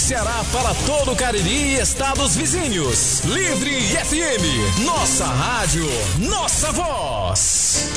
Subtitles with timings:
[0.00, 3.20] Ceará para todo o Cariri e estados vizinhos.
[3.20, 5.84] Livre FM, nossa rádio,
[6.18, 7.90] nossa voz.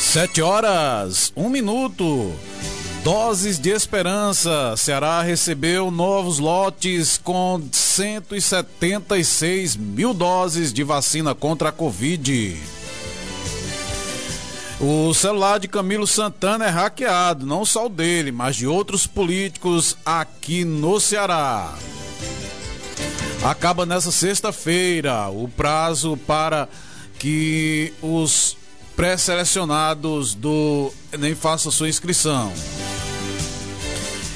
[0.00, 2.34] Sete horas, um minuto.
[3.04, 4.76] Doses de esperança.
[4.76, 12.75] Ceará recebeu novos lotes com 176 mil doses de vacina contra a Covid.
[14.78, 19.96] O celular de Camilo Santana é hackeado, não só o dele, mas de outros políticos
[20.04, 21.74] aqui no Ceará.
[23.42, 26.68] Acaba nessa sexta-feira o prazo para
[27.18, 28.54] que os
[28.94, 32.52] pré-selecionados do nem façam sua inscrição.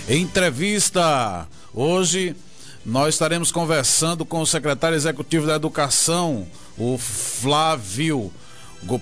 [0.08, 2.34] Entrevista hoje
[2.84, 6.46] nós estaremos conversando com o secretário executivo da Educação,
[6.78, 8.32] o Flávio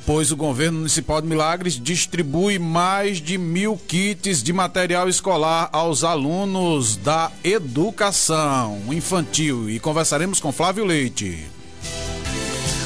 [0.05, 6.03] pois o governo municipal de Milagres distribui mais de mil kits de material escolar aos
[6.05, 11.47] alunos da educação infantil e conversaremos com Flávio Leite.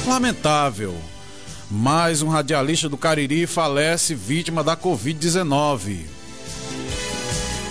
[0.07, 0.95] Lamentável,
[1.69, 6.01] mais um radialista do Cariri falece vítima da Covid-19.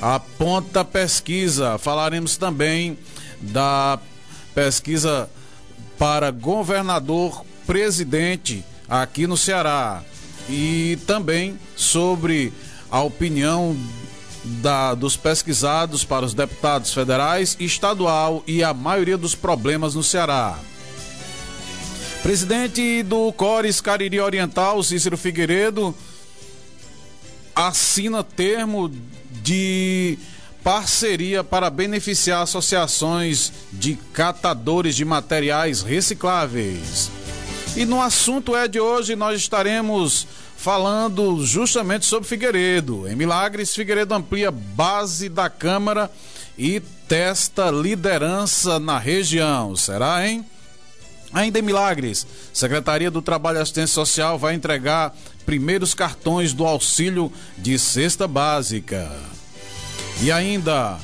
[0.00, 1.78] aponta pesquisa.
[1.78, 2.98] Falaremos também
[3.40, 3.98] da
[4.54, 5.28] pesquisa
[5.98, 10.02] para governador presidente aqui no Ceará
[10.48, 12.52] e também sobre
[12.90, 13.76] a opinião
[14.44, 20.56] da, dos pesquisados para os deputados federais, estadual e a maioria dos problemas no Ceará.
[22.22, 25.94] Presidente do Cores Cariri Oriental, Cícero Figueiredo,
[27.54, 28.90] assina termo
[29.46, 30.18] de
[30.64, 37.08] parceria para beneficiar associações de catadores de materiais recicláveis.
[37.76, 43.06] E no assunto é de hoje nós estaremos falando justamente sobre Figueiredo.
[43.06, 46.10] Em Milagres, Figueiredo amplia base da Câmara
[46.58, 49.76] e testa liderança na região.
[49.76, 50.44] Será, hein?
[51.32, 57.30] Ainda em Milagres, Secretaria do Trabalho e Assistência Social vai entregar primeiros cartões do auxílio
[57.56, 59.35] de cesta básica.
[60.22, 60.98] E ainda,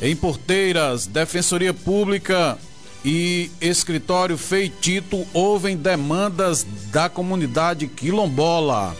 [0.00, 2.58] em Porteiras, Defensoria Pública
[3.04, 8.96] e Escritório Feitito ouvem demandas da comunidade quilombola.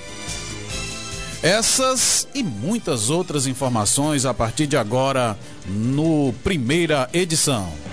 [1.43, 7.84] Essas e muitas outras informações a partir de agora no primeira edição.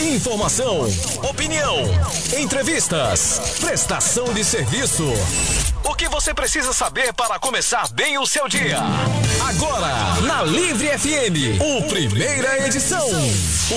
[0.00, 0.86] Informação,
[1.22, 1.74] opinião,
[2.38, 5.04] entrevistas, prestação de serviço.
[5.84, 8.78] O que você precisa saber para começar bem o seu dia?
[9.48, 13.08] Agora, na Livre FM, o primeira edição.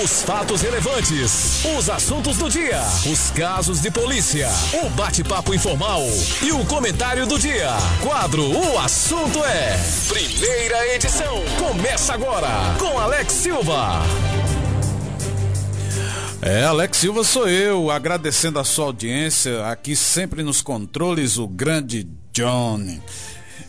[0.03, 4.49] Os fatos relevantes, os assuntos do dia, os casos de polícia,
[4.83, 6.01] o bate-papo informal
[6.41, 7.69] e o comentário do dia.
[8.01, 9.79] Quadro O Assunto é.
[10.09, 11.41] Primeira edição.
[11.57, 14.01] Começa agora com Alex Silva.
[16.41, 22.07] É, Alex Silva sou eu, agradecendo a sua audiência, aqui sempre nos controles, o grande
[22.31, 23.01] Johnny.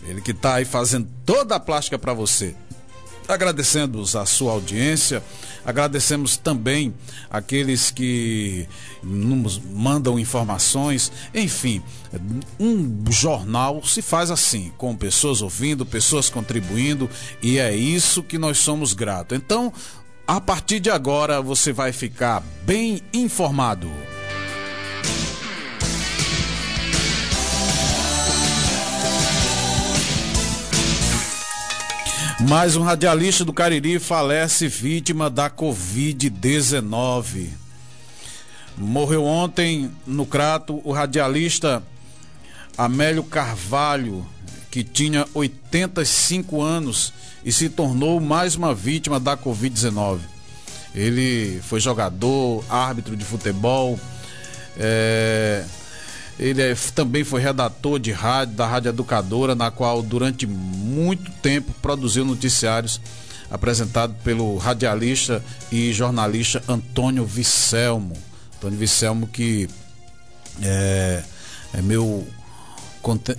[0.06, 2.54] Ele que está aí fazendo toda a plástica para você.
[3.26, 5.20] Agradecendo a sua audiência,
[5.64, 6.94] agradecemos também
[7.28, 8.68] aqueles que
[9.02, 11.10] nos mandam informações.
[11.34, 11.82] Enfim,
[12.58, 17.10] um jornal se faz assim, com pessoas ouvindo, pessoas contribuindo,
[17.42, 19.36] e é isso que nós somos gratos.
[19.36, 19.72] Então,
[20.30, 23.90] a partir de agora você vai ficar bem informado.
[32.48, 37.48] Mais um radialista do Cariri falece vítima da Covid-19.
[38.78, 41.82] Morreu ontem no Crato o radialista
[42.78, 44.24] Amélio Carvalho,
[44.70, 47.12] que tinha 85 anos
[47.44, 50.18] e se tornou mais uma vítima da Covid-19.
[50.94, 53.98] Ele foi jogador, árbitro de futebol,
[54.76, 55.64] é,
[56.38, 61.72] ele é, também foi redator de rádio, da Rádio Educadora, na qual durante muito tempo
[61.82, 63.00] produziu noticiários
[63.50, 68.16] apresentado pelo radialista e jornalista Antônio Vicelmo.
[68.56, 69.68] Antônio Vicelmo que
[70.62, 71.22] é,
[71.74, 72.26] é meu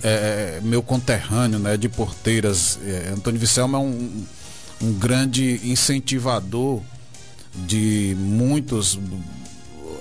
[0.02, 2.78] é, é, meu conterrâneo né, de Porteiras.
[2.84, 4.24] É, Antônio Vicelma é um,
[4.82, 6.80] um grande incentivador
[7.54, 8.98] de muitos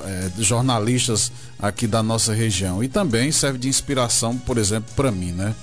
[0.04, 2.84] é, jornalistas aqui da nossa região.
[2.84, 5.32] E também serve de inspiração, por exemplo, para mim.
[5.32, 5.54] Né?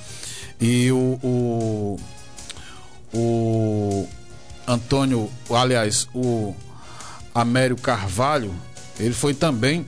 [0.60, 2.00] E o, o,
[3.12, 4.08] o
[4.66, 6.54] Antônio, aliás, o
[7.34, 8.54] Amério Carvalho
[8.98, 9.86] Ele foi também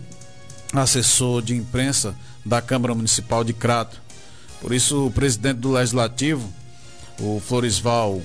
[0.73, 2.15] assessor de imprensa
[2.45, 4.01] da Câmara Municipal de Crato.
[4.61, 6.53] Por isso, o presidente do Legislativo,
[7.19, 8.21] o Florisval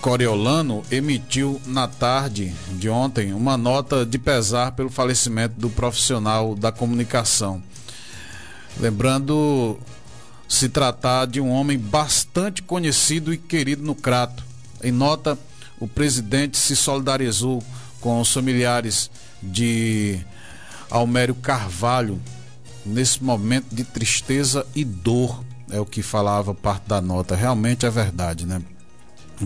[0.00, 6.72] Coriolano, emitiu na tarde de ontem uma nota de pesar pelo falecimento do profissional da
[6.72, 7.62] comunicação.
[8.78, 9.78] Lembrando
[10.48, 14.42] se tratar de um homem bastante conhecido e querido no Crato.
[14.82, 15.38] Em nota,
[15.78, 17.62] o presidente se solidarizou
[18.00, 19.10] com os familiares
[19.42, 20.18] de
[20.90, 22.20] Almério Carvalho
[22.84, 27.36] nesse momento de tristeza e dor, é o que falava parte da nota.
[27.36, 28.60] Realmente é verdade, né?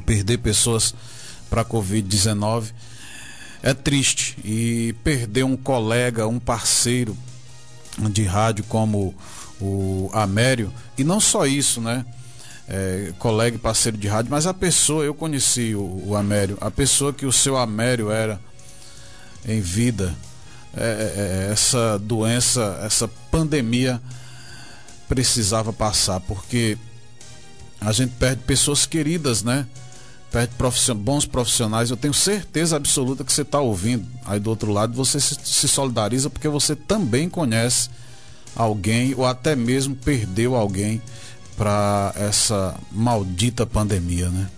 [0.07, 0.95] Perder pessoas
[1.51, 2.73] para a Covid-19
[3.63, 7.17] é triste e perder um colega, um parceiro
[8.11, 9.15] de rádio como
[9.61, 12.05] o Amério, e não só isso, né?
[12.67, 16.71] É, colega e parceiro de rádio, mas a pessoa, eu conheci o, o Amério, a
[16.71, 18.41] pessoa que o seu Amério era
[19.47, 20.15] em vida,
[20.77, 24.01] é, é, é, essa doença, essa pandemia
[25.09, 26.77] precisava passar, porque
[27.81, 29.67] a gente perde pessoas queridas, né?
[30.33, 30.97] Perde profission...
[30.97, 31.91] bons profissionais.
[31.91, 36.29] Eu tenho certeza absoluta que você está ouvindo aí do outro lado, você se, solidariza
[36.29, 37.89] porque você também conhece
[38.57, 41.01] alguém ou até mesmo perdeu alguém
[41.57, 44.49] para essa maldita pandemia, né?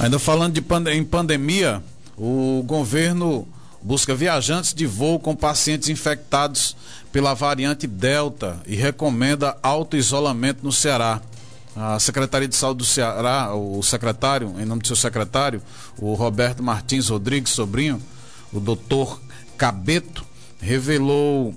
[0.00, 1.82] Ainda falando de pande em pandemia,
[2.16, 3.46] o governo
[3.82, 6.74] busca viajantes de voo com pacientes infectados
[7.12, 11.20] pela variante Delta e recomenda auto-isolamento no Ceará.
[11.76, 15.60] A Secretaria de Saúde do Ceará, o secretário, em nome do seu secretário,
[15.98, 18.02] o Roberto Martins Rodrigues Sobrinho,
[18.54, 19.20] o doutor
[19.58, 20.24] Cabeto,
[20.62, 21.54] revelou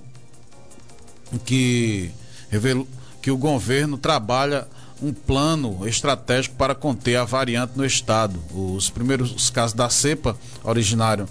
[1.46, 2.10] que,
[2.50, 2.86] revelou
[3.22, 4.68] que o governo trabalha
[5.04, 8.42] um plano estratégico para conter a variante no estado.
[8.52, 11.28] Os primeiros casos da cepa originário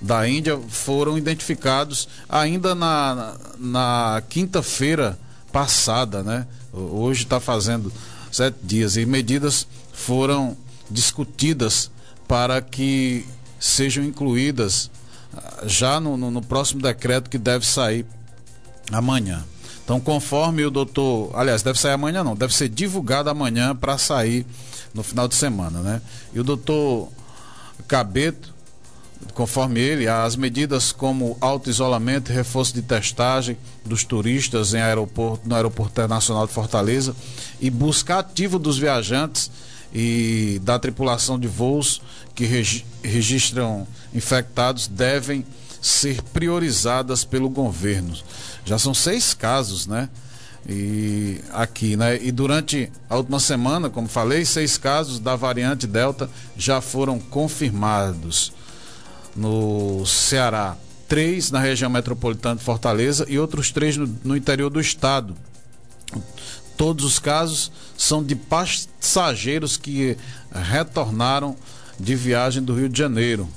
[0.00, 5.18] da Índia foram identificados ainda na, na quinta-feira
[5.50, 6.46] passada, né?
[6.72, 7.92] Hoje está fazendo
[8.30, 10.56] sete dias e medidas foram
[10.90, 11.90] discutidas
[12.28, 13.26] para que
[13.58, 14.90] sejam incluídas
[15.34, 18.04] ah, já no, no, no próximo decreto que deve sair
[18.92, 19.42] amanhã.
[19.86, 21.30] Então, conforme o doutor.
[21.32, 24.44] Aliás, deve sair amanhã não, deve ser divulgado amanhã para sair
[24.92, 26.02] no final de semana, né?
[26.34, 27.08] E o doutor
[27.86, 28.52] Cabeto,
[29.32, 35.54] conforme ele, as medidas como auto-isolamento e reforço de testagem dos turistas em aeroporto, no
[35.54, 37.14] Aeroporto Internacional de Fortaleza
[37.60, 39.52] e busca ativa dos viajantes
[39.94, 42.02] e da tripulação de voos
[42.34, 42.44] que
[43.04, 45.46] registram infectados devem
[45.80, 48.16] ser priorizadas pelo governo.
[48.66, 50.08] Já são seis casos, né?
[50.68, 52.20] E aqui, né?
[52.20, 58.52] E durante a última semana, como falei, seis casos da variante Delta já foram confirmados
[59.36, 60.76] no Ceará,
[61.06, 65.36] três na região metropolitana de Fortaleza e outros três no, no interior do estado.
[66.76, 70.16] Todos os casos são de passageiros que
[70.52, 71.56] retornaram
[71.98, 73.48] de viagem do Rio de Janeiro.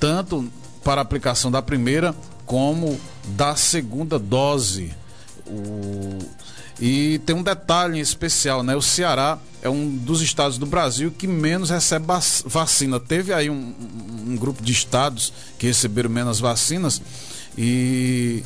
[0.00, 0.50] tanto
[0.82, 2.14] para aplicação da primeira
[2.46, 2.98] como
[3.36, 4.90] da segunda dose.
[5.46, 6.18] O...
[6.80, 8.74] E tem um detalhe especial, né?
[8.74, 12.06] O Ceará é um dos estados do Brasil que menos recebe
[12.46, 12.98] vacina.
[12.98, 13.74] Teve aí um,
[14.26, 17.02] um grupo de estados que receberam menos vacinas
[17.58, 18.42] e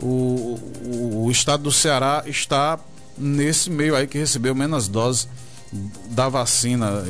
[0.00, 2.80] o, o, o estado do Ceará está
[3.16, 5.28] nesse meio aí que recebeu menos doses
[6.10, 7.04] da vacina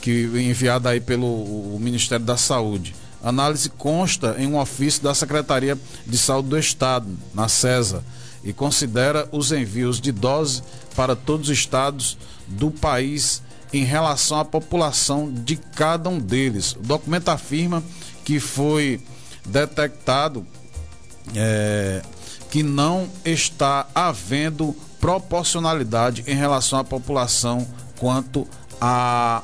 [0.00, 2.94] que enviada aí pelo Ministério da Saúde.
[3.22, 8.04] A análise consta em um ofício da Secretaria de Saúde do Estado, na CESA,
[8.44, 10.62] e considera os envios de doses
[10.94, 16.72] para todos os estados do país em relação à população de cada um deles.
[16.72, 17.82] O documento afirma
[18.24, 19.00] que foi
[19.46, 20.46] detectado
[21.34, 22.02] é,
[22.50, 27.68] que não está havendo proporcionalidade em relação à população
[27.98, 28.48] quanto
[28.80, 29.42] a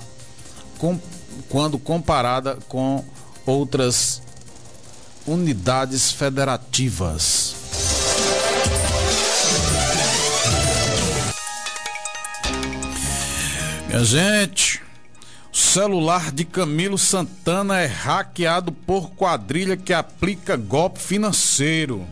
[0.79, 0.99] com,
[1.51, 3.05] quando comparada com
[3.45, 4.23] outras
[5.27, 7.55] unidades federativas.
[13.87, 14.81] Minha gente,
[15.53, 22.07] o celular de Camilo Santana é hackeado por quadrilha que aplica golpe financeiro.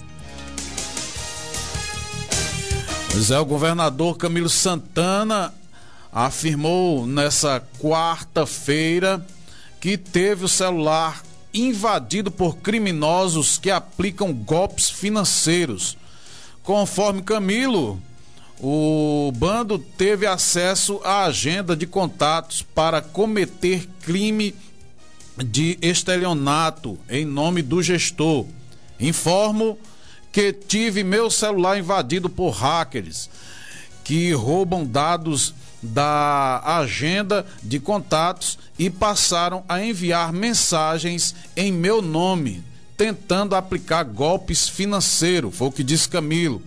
[3.10, 5.52] Pois é, o governador Camilo Santana
[6.12, 9.24] afirmou nessa quarta-feira
[9.80, 11.22] que teve o celular
[11.52, 15.96] invadido por criminosos que aplicam golpes financeiros.
[16.62, 18.00] Conforme Camilo,
[18.60, 24.54] o bando teve acesso à agenda de contatos para cometer crime
[25.36, 28.44] de estelionato em nome do gestor.
[28.98, 29.78] Informo
[30.32, 33.28] que tive meu celular invadido por hackers
[34.08, 42.64] que roubam dados da agenda de contatos e passaram a enviar mensagens em meu nome,
[42.97, 46.62] tentando aplicar golpes financeiros, foi o que disse Camilo.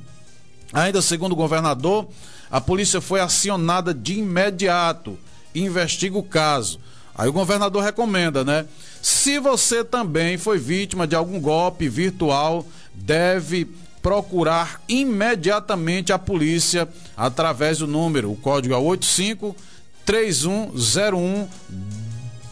[0.72, 2.08] Ainda segundo o governador,
[2.52, 5.18] a polícia foi acionada de imediato
[5.54, 6.80] e investiga o caso.
[7.16, 8.66] Aí o governador recomenda, né?
[9.02, 12.66] Se você também foi vítima de algum golpe virtual,
[13.02, 13.68] deve
[14.02, 19.56] procurar imediatamente a polícia através do número, o código é 85
[20.06, 21.48] 3101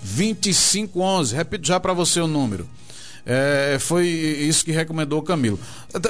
[0.02, 1.36] 2511.
[1.36, 2.70] Repito já para você o número.
[3.26, 5.60] É, foi isso que recomendou o Camilo.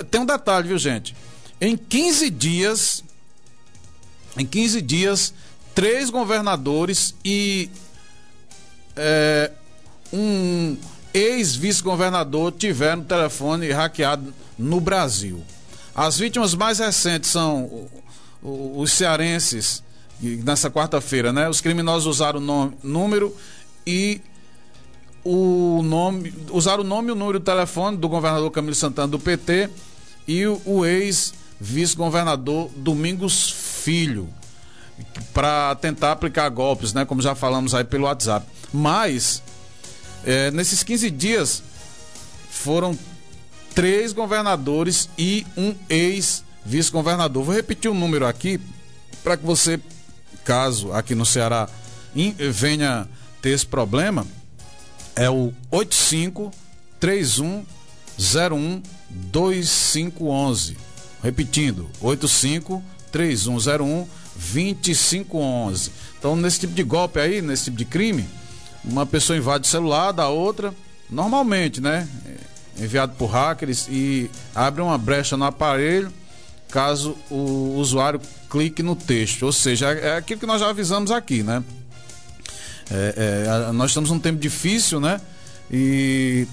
[0.09, 1.15] Tem um detalhe, viu, gente?
[1.59, 3.03] Em 15 dias,
[4.37, 5.33] em 15 dias,
[5.73, 7.69] três governadores e
[8.95, 9.51] é,
[10.13, 10.77] um
[11.13, 15.43] ex-vice-governador tiveram telefone hackeado no Brasil.
[15.95, 17.87] As vítimas mais recentes são
[18.41, 19.83] os cearenses,
[20.21, 21.49] nessa quarta-feira, né?
[21.49, 23.35] Os criminosos usaram o nome, número
[23.85, 24.21] e
[25.23, 29.19] o nome, usaram o nome e o número do telefone do governador Camilo Santana do
[29.19, 29.69] PT
[30.27, 34.29] e o, o ex-vice-governador Domingos Filho
[35.33, 37.05] para tentar aplicar golpes, né?
[37.05, 38.45] Como já falamos aí pelo WhatsApp.
[38.73, 39.41] Mas
[40.25, 41.63] é, nesses 15 dias
[42.49, 42.97] foram
[43.73, 47.43] três governadores e um ex-vice-governador.
[47.43, 48.59] Vou repetir o um número aqui
[49.23, 49.79] para que você,
[50.43, 51.69] caso aqui no Ceará
[52.51, 53.07] venha
[53.41, 54.25] ter esse problema,
[55.15, 56.51] é o 85
[56.99, 60.77] 3101 2511.
[61.23, 65.91] Repetindo, 85 3101 2511.
[66.17, 68.25] Então, nesse tipo de golpe aí, nesse tipo de crime,
[68.83, 70.73] uma pessoa invade o celular da outra,
[71.09, 72.07] normalmente, né?
[72.77, 76.13] enviado por hackers e abre uma brecha no aparelho
[76.69, 79.43] caso o usuário clique no texto.
[79.43, 81.63] Ou seja, é aquilo que nós já avisamos aqui, né?
[82.91, 85.19] É, é, nós estamos num tempo difícil, né?
[85.71, 86.47] E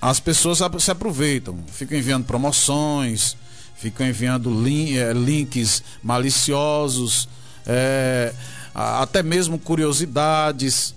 [0.00, 3.36] as pessoas se aproveitam, ficam enviando promoções,
[3.76, 4.50] ficam enviando
[4.96, 7.28] é, links maliciosos,
[7.66, 8.32] é,
[8.74, 10.94] até mesmo curiosidades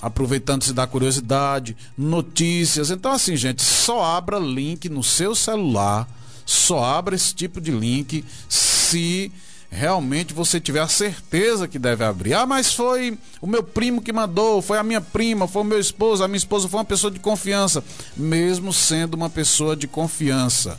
[0.00, 2.90] aproveitando-se da curiosidade, notícias.
[2.90, 6.08] Então, assim, gente, só abra link no seu celular,
[6.44, 9.32] só abra esse tipo de link se
[9.70, 12.34] realmente você tiver a certeza que deve abrir.
[12.34, 15.80] Ah, mas foi o meu primo que mandou, foi a minha prima, foi o meu
[15.80, 17.82] esposo, a minha esposa foi uma pessoa de confiança.
[18.16, 20.78] Mesmo sendo uma pessoa de confiança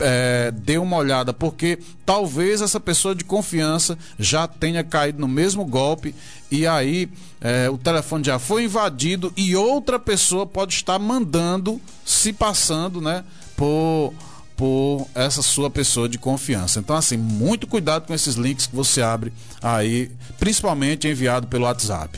[0.00, 5.64] é, dê uma olhada, porque talvez essa pessoa de confiança já tenha caído no mesmo
[5.64, 6.14] golpe
[6.50, 7.08] e aí
[7.40, 13.24] é, o telefone já foi invadido e outra pessoa pode estar mandando, se passando, né,
[13.56, 14.12] por
[14.56, 16.78] por essa sua pessoa de confiança.
[16.78, 22.16] Então, assim, muito cuidado com esses links que você abre aí, principalmente enviado pelo WhatsApp.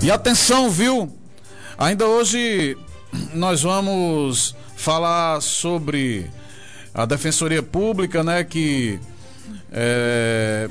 [0.00, 1.12] E atenção, viu?
[1.76, 2.76] Ainda hoje
[3.34, 6.30] nós vamos falar sobre
[6.94, 8.44] a Defensoria Pública, né?
[8.44, 9.00] Que
[9.72, 10.70] é,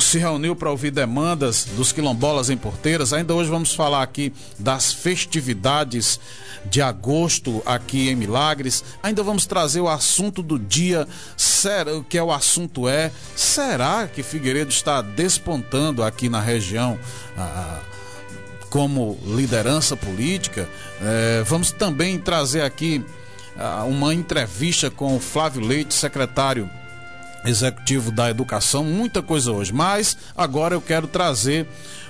[0.00, 3.12] se reuniu para ouvir demandas dos quilombolas em Porteiras.
[3.12, 6.18] Ainda hoje vamos falar aqui das festividades
[6.64, 8.82] de agosto aqui em Milagres.
[9.02, 11.06] Ainda vamos trazer o assunto do dia,
[11.36, 16.98] será, que é o assunto é, será que Figueiredo está despontando aqui na região
[17.36, 17.80] ah,
[18.74, 20.68] como liderança política?
[21.00, 23.04] É, vamos também trazer aqui
[23.56, 26.68] ah, uma entrevista com o Flávio Leite, secretário
[27.44, 29.72] executivo da educação, muita coisa hoje.
[29.72, 31.68] Mas agora eu quero trazer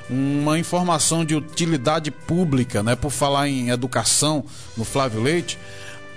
[0.08, 2.96] uma informação de utilidade pública, né?
[2.96, 4.42] Por falar em educação
[4.74, 5.58] no Flávio Leite,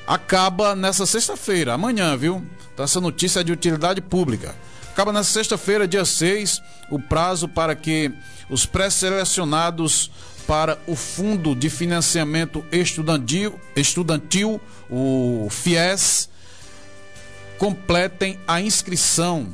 [0.08, 2.42] acaba nessa sexta-feira, amanhã, viu?
[2.74, 4.56] Então essa notícia é de utilidade pública.
[4.98, 8.12] Acaba nessa sexta-feira, dia 6, o prazo para que
[8.50, 10.10] os pré-selecionados
[10.48, 16.28] para o Fundo de Financiamento Estudantil, estudantil o FIES,
[17.60, 19.54] completem a inscrição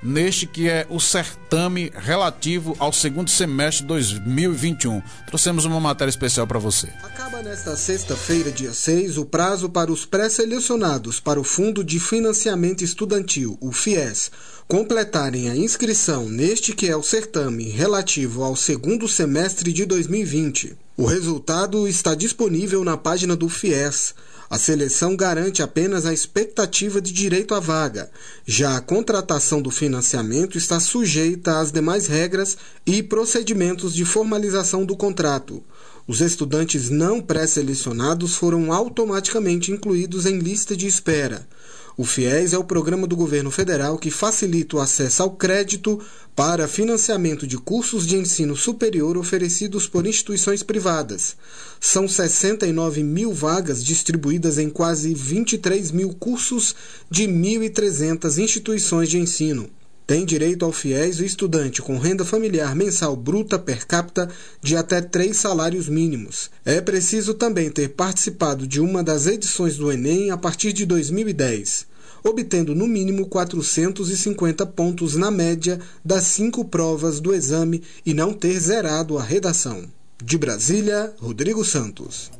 [0.00, 5.02] neste que é o certame relativo ao segundo semestre de 2021.
[5.26, 6.88] Trouxemos uma matéria especial para você.
[7.02, 12.84] Acaba nesta sexta-feira, dia 6, o prazo para os pré-selecionados para o Fundo de Financiamento
[12.84, 14.30] Estudantil, o FIES,
[14.68, 20.76] completarem a inscrição neste que é o certame relativo ao segundo semestre de 2020.
[20.96, 24.14] O resultado está disponível na página do FIES
[24.54, 28.10] a seleção garante apenas a expectativa de direito à vaga,
[28.46, 32.56] já a contratação do financiamento está sujeita às demais regras
[32.86, 35.62] e procedimentos de formalização do contrato.
[36.06, 41.48] Os estudantes não pré-selecionados foram automaticamente incluídos em lista de espera.
[41.96, 46.00] O FIES é o programa do governo federal que facilita o acesso ao crédito
[46.34, 51.36] para financiamento de cursos de ensino superior oferecidos por instituições privadas.
[51.78, 56.74] São 69 mil vagas distribuídas em quase 23 mil cursos
[57.08, 59.70] de 1.300 instituições de ensino.
[60.06, 64.28] Tem direito ao FIES o estudante com renda familiar mensal bruta per capita
[64.60, 66.50] de até três salários mínimos.
[66.62, 71.86] É preciso também ter participado de uma das edições do Enem a partir de 2010,
[72.22, 78.60] obtendo no mínimo 450 pontos na média das cinco provas do exame e não ter
[78.60, 79.84] zerado a redação.
[80.22, 82.30] De Brasília, Rodrigo Santos.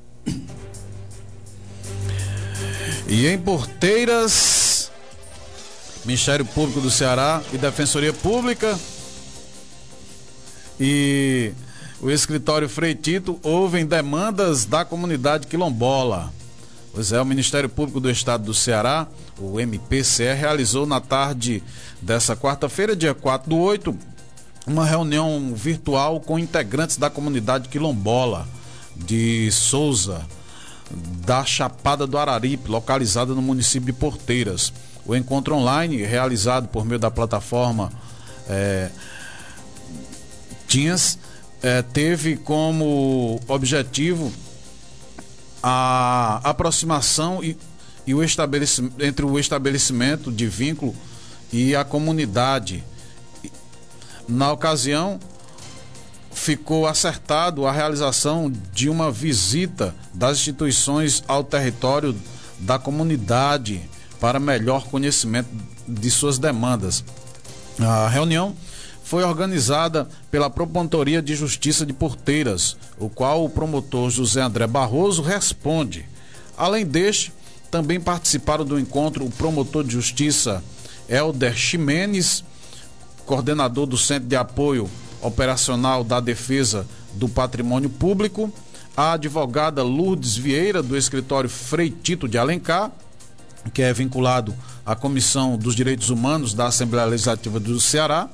[3.09, 4.64] E em Porteiras,
[6.05, 8.79] Ministério Público do Ceará e Defensoria Pública
[10.79, 11.53] e
[12.01, 16.33] o escritório Freitito ouvem demandas da comunidade quilombola.
[16.93, 21.63] Pois é, o Ministério Público do Estado do Ceará, o MPCE, realizou na tarde
[22.01, 23.97] dessa quarta-feira, dia 4 do 8,
[24.67, 28.47] uma reunião virtual com integrantes da comunidade quilombola
[28.95, 30.25] de Souza,
[31.25, 34.73] da Chapada do Araripe, localizada no município de Porteiras.
[35.07, 37.93] O encontro online, realizado por meio da plataforma
[38.49, 38.91] é,
[40.67, 41.19] Teams,
[41.63, 44.33] é, teve como objetivo
[45.63, 47.57] a aproximação e,
[48.07, 50.95] e o estabelecimento, entre o estabelecimento de vínculo
[51.53, 52.83] e a comunidade.
[54.27, 55.21] Na ocasião,
[56.33, 62.15] ficou acertado a realização de uma visita das instituições ao território
[62.59, 63.83] da comunidade
[64.25, 65.51] para melhor conhecimento
[65.87, 67.05] de suas demandas.
[67.79, 68.57] A reunião
[69.03, 75.21] foi organizada pela Propontoria de Justiça de Porteiras, o qual o promotor José André Barroso
[75.21, 76.09] responde.
[76.57, 77.35] Além deste,
[77.71, 80.65] também participaram do encontro o promotor de justiça
[81.07, 82.43] Helder Ximenes,
[83.27, 84.89] coordenador do Centro de Apoio
[85.21, 88.51] Operacional da Defesa do Patrimônio Público,
[88.97, 92.91] a advogada Lourdes Vieira, do escritório Freitito de Alencar,
[93.73, 98.29] que é vinculado à Comissão dos Direitos Humanos da Assembleia Legislativa do Ceará,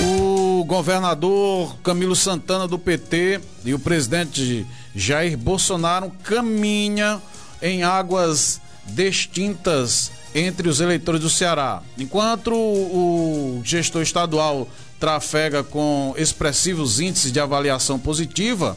[0.01, 4.66] O governador Camilo Santana do PT e o presidente
[4.97, 7.23] Jair Bolsonaro caminham
[7.62, 11.83] em águas distintas entre os eleitores do Ceará.
[11.96, 14.68] Enquanto o gestor estadual
[15.01, 18.77] trafega com expressivos índices de avaliação positiva,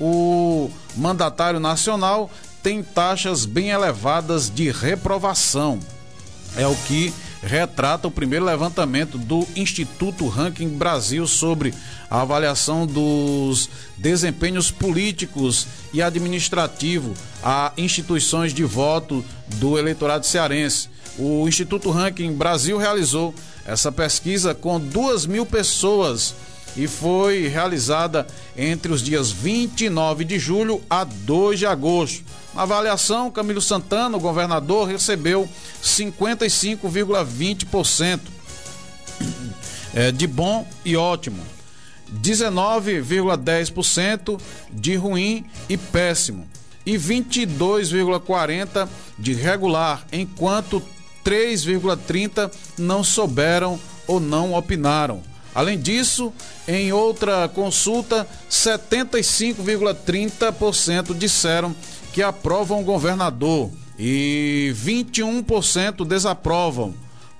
[0.00, 2.30] o mandatário nacional
[2.62, 5.80] tem taxas bem elevadas de reprovação.
[6.56, 11.74] É o que retrata o primeiro levantamento do Instituto Ranking Brasil sobre
[12.08, 19.24] a avaliação dos desempenhos políticos e administrativo a instituições de voto
[19.56, 20.88] do eleitorado cearense.
[21.22, 23.34] O Instituto Ranking Brasil realizou
[23.66, 26.34] essa pesquisa com duas mil pessoas
[26.74, 32.24] e foi realizada entre os dias 29 de julho a 2 de agosto.
[32.54, 35.46] Na avaliação, Camilo Santana, o governador, recebeu
[35.84, 38.20] 55,20%
[39.92, 41.42] é, de bom e ótimo,
[42.18, 44.40] 19,10%
[44.72, 46.48] de ruim e péssimo.
[46.86, 50.82] E 22,40% de regular, enquanto
[51.24, 55.22] 3,30% não souberam ou não opinaram.
[55.54, 56.32] Além disso,
[56.66, 61.76] em outra consulta, 75,30% disseram
[62.12, 66.94] que aprovam o governador e 21% desaprovam,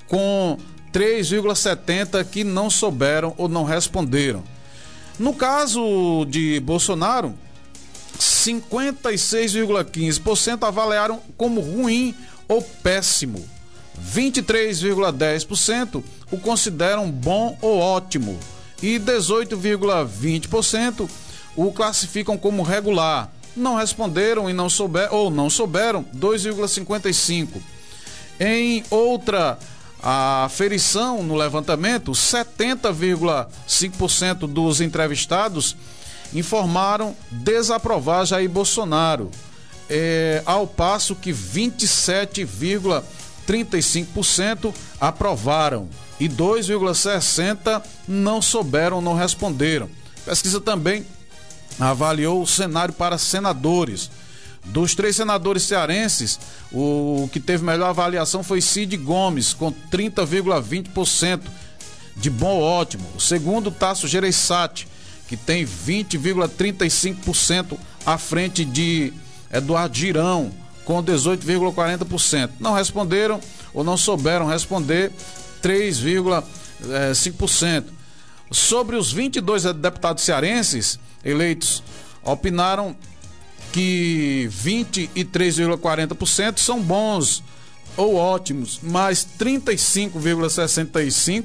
[0.09, 0.59] com
[0.93, 4.45] 3,70% que não souberam ou não responderam.
[5.19, 7.35] No caso de Bolsonaro,
[8.19, 12.15] 56,15% avaliaram como ruim
[12.49, 13.49] ou péssimo.
[14.01, 18.39] 23,10% o consideram bom ou ótimo
[18.83, 21.07] e 18,20%
[21.57, 23.29] o classificam como regular.
[23.57, 27.61] Não responderam e não souber ou não souberam 2,55.
[28.39, 29.59] Em outra
[30.03, 35.77] aferição no levantamento, 70,5% dos entrevistados
[36.33, 39.31] informaram desaprovar Jair Bolsonaro,
[39.89, 41.33] é, ao passo que
[43.51, 49.91] 27,35% aprovaram e 2,60% não souberam, não responderam.
[50.25, 51.05] Pesquisa também
[51.79, 54.11] avaliou o cenário para senadores.
[54.63, 56.39] Dos três senadores cearenses,
[56.71, 61.41] o que teve melhor avaliação foi Cid Gomes, com 30,20%
[62.15, 63.09] de bom ou ótimo.
[63.17, 64.87] O segundo, Tasso Gereissati,
[65.27, 69.15] que tem 20,35% à frente de
[69.51, 70.53] Eduardo Girão,
[70.85, 72.51] com 18,40%.
[72.59, 73.41] Não responderam
[73.73, 75.13] ou não souberam responder
[75.63, 77.85] 3,5%.
[78.51, 81.85] Sobre os 22 deputados cearenses eleitos,
[82.23, 82.95] opinaram
[83.73, 87.43] que 23,40% são bons
[87.97, 91.45] ou ótimos, mas 35,65%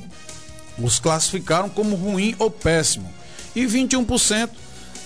[0.77, 3.09] os classificaram como ruim ou péssimo.
[3.55, 4.49] E 21%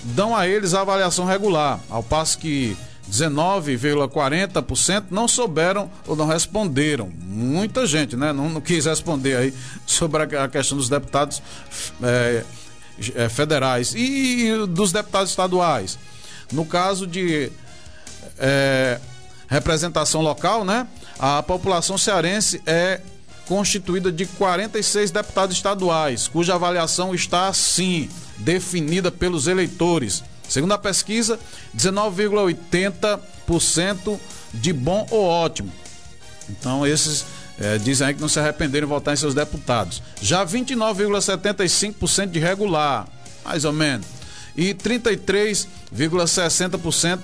[0.04, 2.76] dão a eles a avaliação regular, ao passo que
[3.10, 7.12] 19,40% não souberam ou não responderam.
[7.22, 8.32] Muita gente, né?
[8.32, 9.54] Não, não quis responder aí
[9.86, 11.42] sobre a, questão dos deputados
[12.02, 12.44] é,
[13.16, 15.98] é, federais e dos deputados estaduais.
[16.52, 17.52] No caso de
[18.38, 19.00] é,
[19.48, 20.88] representação local, né?
[21.18, 23.02] A população cearense é
[23.46, 30.24] constituída de 46 deputados estaduais, cuja avaliação está assim definida pelos eleitores.
[30.50, 31.40] Segundo a pesquisa,
[31.78, 34.20] 19,80%
[34.54, 35.72] de bom ou ótimo.
[36.50, 37.24] Então, esses
[37.60, 40.02] é, dizem aí que não se arrependeram de votar em seus deputados.
[40.22, 43.06] Já 29,75% de regular,
[43.44, 44.08] mais ou menos.
[44.58, 47.20] E 33,60%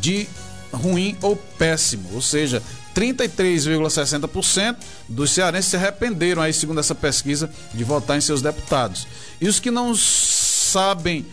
[0.00, 0.26] de
[0.72, 2.10] ruim ou péssimo.
[2.12, 2.60] Ou seja,
[2.94, 4.76] 33,60%
[5.08, 9.06] dos cearenses se arrependeram, aí, segundo essa pesquisa, de votar em seus deputados.
[9.40, 11.24] E os que não sabem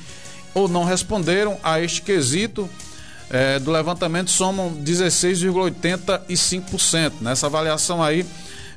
[0.54, 2.70] ou não responderam a este quesito
[3.30, 7.14] é, do levantamento somam 16,85%.
[7.22, 8.26] Nessa avaliação aí,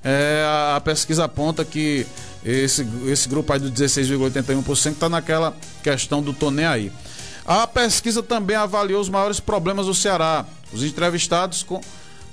[0.02, 2.06] é, a pesquisa aponta que
[2.44, 6.92] Esse, esse grupo aí do 16,81% está naquela questão do tô aí.
[7.44, 10.44] A pesquisa também avaliou os maiores problemas do Ceará.
[10.72, 11.80] Os entrevistados com,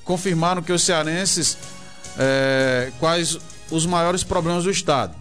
[0.04, 1.58] confirmaram que os cearenses
[2.18, 3.40] é, quais
[3.72, 5.16] os maiores problemas do estado.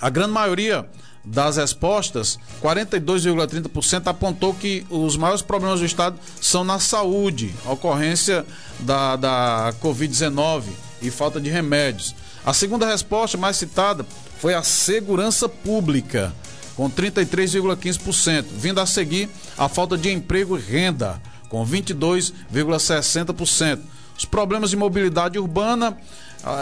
[0.00, 0.88] A grande maioria
[1.24, 8.46] das respostas, 42,30% apontou que os maiores problemas do estado são na saúde, ocorrência
[8.80, 10.64] da, da Covid-19
[11.02, 12.14] e falta de remédios.
[12.44, 14.06] A segunda resposta mais citada
[14.38, 16.32] foi a segurança pública,
[16.74, 19.28] com 33,15%, vindo a seguir
[19.58, 23.80] a falta de emprego e renda, com 22,60%.
[24.16, 25.98] Os problemas de mobilidade urbana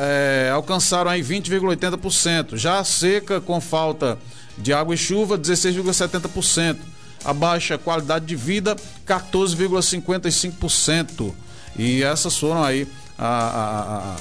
[0.00, 2.56] é, alcançaram aí 20,80%.
[2.56, 4.18] Já a seca, com falta
[4.58, 6.76] de água e chuva, 16,70%.
[7.24, 11.32] A baixa qualidade de vida, 14,55%.
[11.76, 12.86] E essas foram aí
[13.18, 14.16] a, a,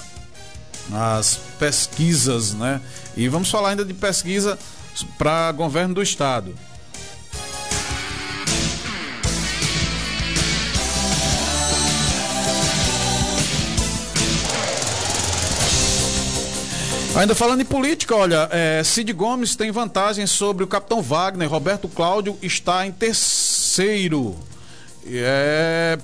[0.91, 2.81] a, as pesquisas, né?
[3.15, 4.57] E vamos falar ainda de pesquisa
[5.17, 6.55] para governo do estado.
[17.17, 21.49] Ainda falando em política, olha, é, Cid Gomes tem vantagem sobre o capitão Wagner.
[21.49, 24.35] Roberto Cláudio está em terceiro.
[25.03, 25.97] É,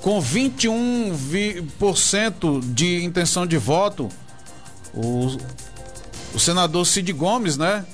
[0.00, 4.08] com 21% de intenção de voto,
[4.94, 5.36] o,
[6.34, 7.84] o senador Cid Gomes, né,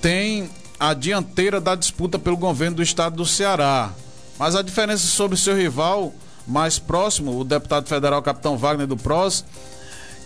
[0.00, 0.48] tem
[0.80, 3.92] a dianteira da disputa pelo governo do estado do Ceará.
[4.38, 6.10] Mas a diferença sobre seu rival
[6.46, 9.44] mais próximo, o deputado federal Capitão Wagner do PROS,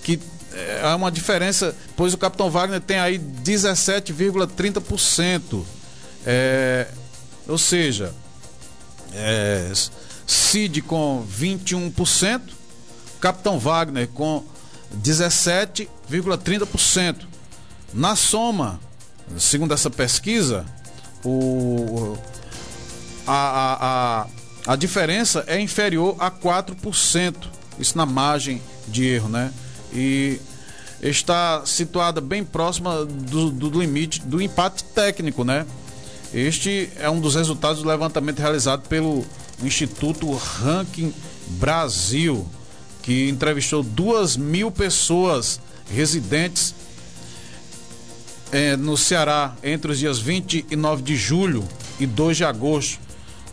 [0.05, 0.21] que
[0.53, 5.65] é, uma diferença, pois o Capitão Wagner tem aí 17,30%.
[6.27, 6.89] É,
[7.47, 8.13] ou seja,
[9.15, 9.71] é,
[10.27, 12.43] Cid com 21%,
[13.21, 14.45] Capitão Wagner com
[15.03, 17.27] 17,30%.
[17.93, 18.79] Na soma,
[19.39, 20.67] segundo essa pesquisa,
[21.25, 22.19] o,
[23.27, 24.27] a, a, a,
[24.73, 27.35] a diferença é inferior a 4%.
[27.79, 29.53] Isso na margem de erro, né?
[29.93, 30.41] E
[31.03, 35.67] está situada bem próxima do, do, limite do empate técnico, né?
[36.33, 39.25] Este é um dos resultados do levantamento realizado pelo
[39.63, 41.13] Instituto Ranking
[41.47, 42.47] Brasil,
[43.03, 46.75] que entrevistou duas mil pessoas residentes
[48.53, 51.67] eh, no Ceará entre os dias 29 de julho
[51.99, 53.01] e 2 de agosto.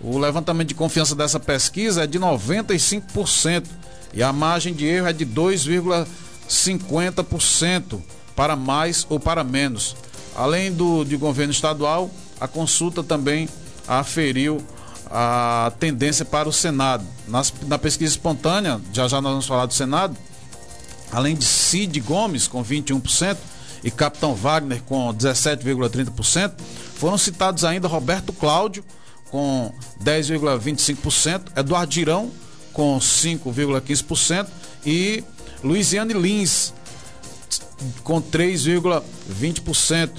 [0.01, 3.63] O levantamento de confiança dessa pesquisa é de 95%
[4.13, 6.07] e a margem de erro é de 2,5%.
[6.49, 8.01] 50%
[8.35, 9.95] para mais ou para menos.
[10.35, 13.47] Além do de governo estadual, a consulta também
[13.87, 14.61] aferiu
[15.09, 17.05] a tendência para o Senado.
[17.27, 20.15] Nas, na pesquisa espontânea, já já nós vamos falar do Senado,
[21.11, 23.37] além de Cid Gomes com 21%
[23.83, 26.53] e Capitão Wagner com 17,30%,
[26.95, 28.83] foram citados ainda Roberto Cláudio
[29.29, 29.71] com
[30.03, 32.31] 10,25%, Eduardo Girão
[32.73, 34.47] com 5,15%
[34.85, 35.23] e
[35.65, 36.71] Luiziane Lins,
[38.03, 40.11] com 3,20%,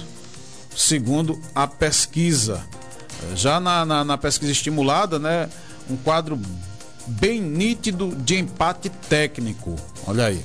[0.75, 2.61] segundo a pesquisa.
[3.33, 5.49] Já na, na, na, pesquisa estimulada, né,
[5.89, 6.37] um quadro
[7.07, 9.75] bem nítido de empate técnico.
[10.05, 10.43] Olha aí.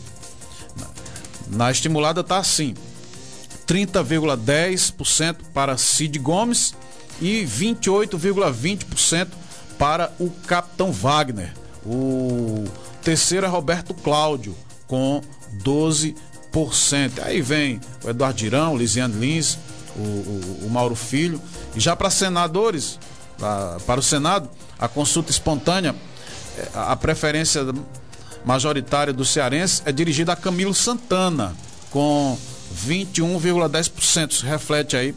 [1.48, 2.74] Na estimulada está assim:
[3.66, 6.74] 30,10% para Cid Gomes
[7.20, 9.28] e 28,20%
[9.76, 11.52] para o Capitão Wagner.
[11.84, 12.64] O
[13.02, 14.56] terceiro é Roberto Cláudio,
[14.92, 15.22] com
[15.64, 16.14] 12%.
[17.22, 19.56] Aí vem o Eduardo Dirão, o Lisiane Lins,
[19.96, 21.40] o, o, o Mauro Filho.
[21.74, 22.98] E já para senadores,
[23.38, 25.94] pra, para o Senado, a consulta espontânea,
[26.58, 27.62] é, a preferência
[28.44, 31.56] majoritária do cearense é dirigida a Camilo Santana,
[31.90, 32.36] com
[32.86, 34.30] 21,10%.
[34.30, 35.14] Isso reflete aí,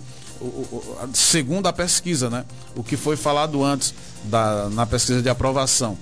[1.14, 2.46] segundo a pesquisa, né?
[2.78, 5.98] O que foi falado antes da, na pesquisa de aprovação.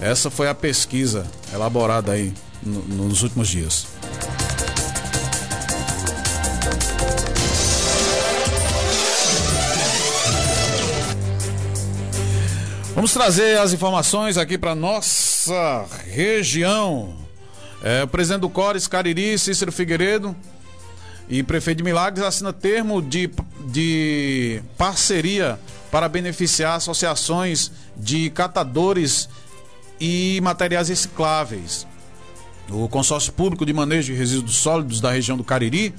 [0.00, 3.86] Essa foi a pesquisa elaborada aí no, nos últimos dias.
[12.94, 17.16] Vamos trazer as informações aqui para nossa região.
[17.80, 20.34] É, o presidente do Cores, Cariri, Cícero Figueiredo
[21.28, 23.30] e prefeito de Milagres assina termo de,
[23.66, 25.58] de parceria
[25.90, 29.28] para beneficiar associações de catadores
[30.00, 31.86] e materiais recicláveis.
[32.70, 35.94] O consórcio público de manejo de resíduos sólidos da região do Cariri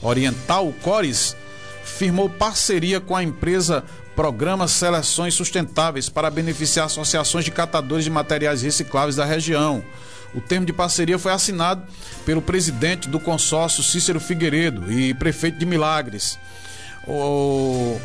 [0.00, 1.36] Oriental, o Cores,
[1.84, 3.84] firmou parceria com a empresa
[4.16, 9.84] Programa Seleções Sustentáveis para beneficiar associações de catadores de materiais recicláveis da região.
[10.34, 11.82] O termo de parceria foi assinado
[12.24, 16.38] pelo presidente do consórcio Cícero Figueiredo e prefeito de Milagres.
[17.06, 18.00] O,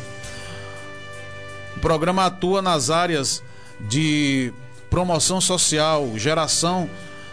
[1.76, 3.42] o programa atua nas áreas
[3.80, 4.52] de
[4.90, 6.90] promoção social, geração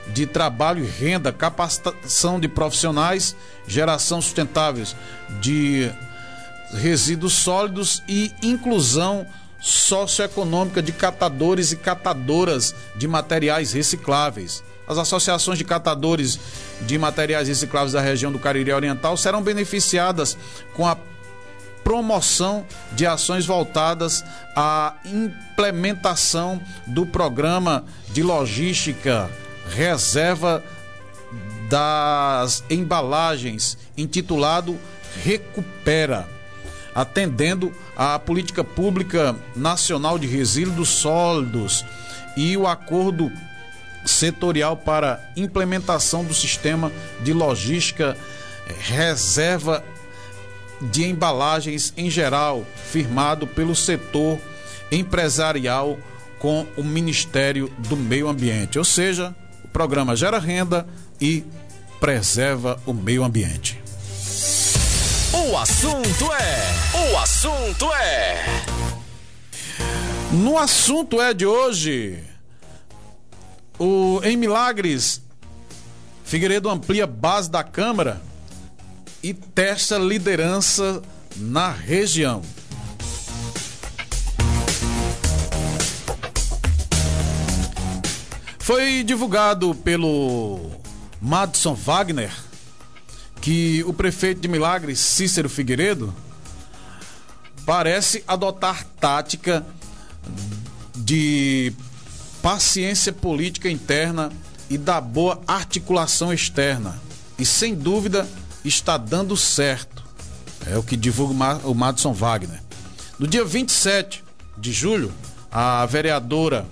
[0.07, 3.35] de trabalho e renda, capacitação de profissionais,
[3.67, 4.95] geração sustentáveis
[5.41, 5.91] de
[6.73, 9.25] resíduos sólidos e inclusão
[9.59, 14.63] socioeconômica de catadores e catadoras de materiais recicláveis.
[14.87, 16.39] As associações de catadores
[16.81, 20.37] de materiais recicláveis da região do Cariri Oriental serão beneficiadas
[20.73, 20.95] com a
[21.87, 24.21] promoção de ações voltadas
[24.53, 29.31] à implementação do programa de logística
[29.69, 30.61] reserva
[31.69, 34.77] das embalagens, intitulado
[35.23, 36.27] Recupera,
[36.93, 41.85] atendendo à política pública nacional de resíduos sólidos
[42.35, 43.31] e o acordo
[44.05, 46.91] setorial para implementação do sistema
[47.23, 48.17] de logística
[48.81, 49.81] reserva
[50.81, 54.39] de embalagens em geral, firmado pelo setor
[54.91, 55.97] empresarial
[56.39, 60.87] com o Ministério do Meio Ambiente, ou seja, o programa gera renda
[61.19, 61.43] e
[61.99, 63.81] preserva o meio ambiente.
[65.33, 67.11] O assunto é.
[67.11, 68.45] O assunto é.
[70.31, 72.23] No assunto é de hoje.
[73.79, 75.21] O, em Milagres,
[76.23, 78.21] Figueiredo amplia base da Câmara
[79.27, 81.01] e testa liderança
[81.35, 82.41] na região.
[88.57, 90.71] Foi divulgado pelo
[91.21, 92.31] Madison Wagner
[93.41, 96.15] que o prefeito de Milagres, Cícero Figueiredo,
[97.65, 99.65] parece adotar tática
[100.95, 101.73] de
[102.41, 104.31] paciência política interna
[104.69, 106.97] e da boa articulação externa.
[107.37, 108.25] E sem dúvida
[108.67, 110.03] está dando certo.
[110.65, 112.61] É o que divulga o Madison Wagner.
[113.17, 114.23] No dia 27
[114.57, 115.13] de julho,
[115.51, 116.65] a vereadora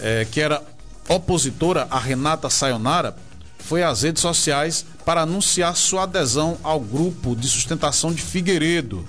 [0.00, 0.62] é, que era
[1.08, 3.16] opositora a Renata Sayonara,
[3.58, 9.06] foi às redes sociais para anunciar sua adesão ao grupo de sustentação de Figueiredo.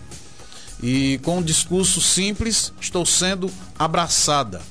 [0.81, 4.61] E com um discurso simples, estou sendo abraçada.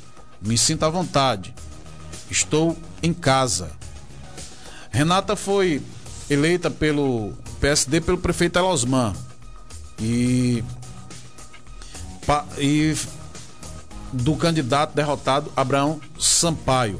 [0.40, 1.54] Me sinto à vontade.
[2.30, 3.70] Estou em casa.
[4.90, 5.82] Renata foi
[6.30, 9.14] eleita pelo PSD pelo prefeito Elosman.
[10.00, 10.62] E,
[12.58, 12.96] e
[14.12, 16.98] do candidato derrotado Abraão Sampaio.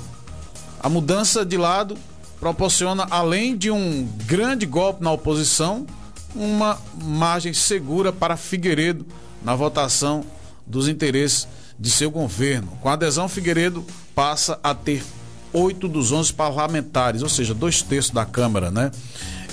[0.80, 1.96] A mudança de lado
[2.40, 5.86] proporciona, além de um grande golpe na oposição,
[6.34, 9.06] uma margem segura para Figueiredo
[9.42, 10.24] na votação
[10.66, 12.68] dos interesses de seu governo.
[12.80, 15.02] Com a adesão, Figueiredo passa a ter
[15.52, 18.90] oito dos onze parlamentares, ou seja, dois terços da Câmara, né?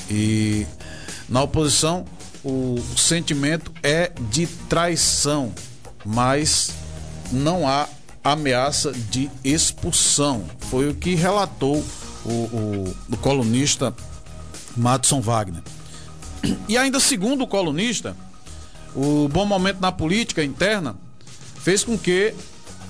[0.09, 0.65] E
[1.27, 2.05] na oposição,
[2.43, 5.51] o sentimento é de traição,
[6.05, 6.71] mas
[7.31, 7.87] não há
[8.23, 10.45] ameaça de expulsão.
[10.69, 11.83] Foi o que relatou
[12.23, 13.93] o, o, o colunista
[14.75, 15.61] Madison Wagner.
[16.67, 18.15] E ainda segundo o colunista,
[18.95, 20.95] o bom momento na política interna
[21.61, 22.33] fez com que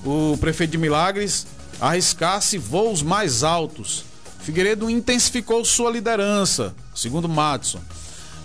[0.05, 1.47] o prefeito de Milagres
[1.79, 4.05] arriscasse voos mais altos.
[4.39, 7.79] Figueiredo intensificou sua liderança, segundo Madison,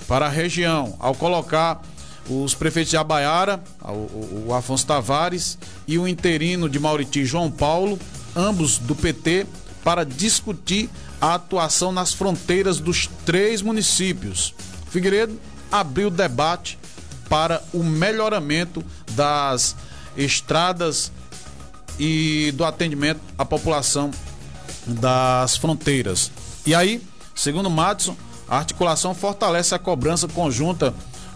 [0.09, 1.83] para a região, ao colocar
[2.29, 7.99] os prefeitos de Abaiara, o, o Afonso Tavares e o interino de Mauriti, João Paulo,
[8.35, 9.47] ambos do PT,
[9.85, 10.89] para discutir
[11.21, 14.55] a atuação nas fronteiras dos três municípios.
[14.91, 15.39] Figueiredo
[15.71, 16.79] abriu debate
[17.29, 19.77] para o melhoramento das
[20.17, 21.13] estradas
[22.01, 24.11] e do atendimento à população
[24.87, 26.33] das fronteiras.
[26.65, 27.03] E aí,
[27.35, 28.17] segundo Madison,
[28.49, 30.95] a articulação fortalece a cobrança conjunta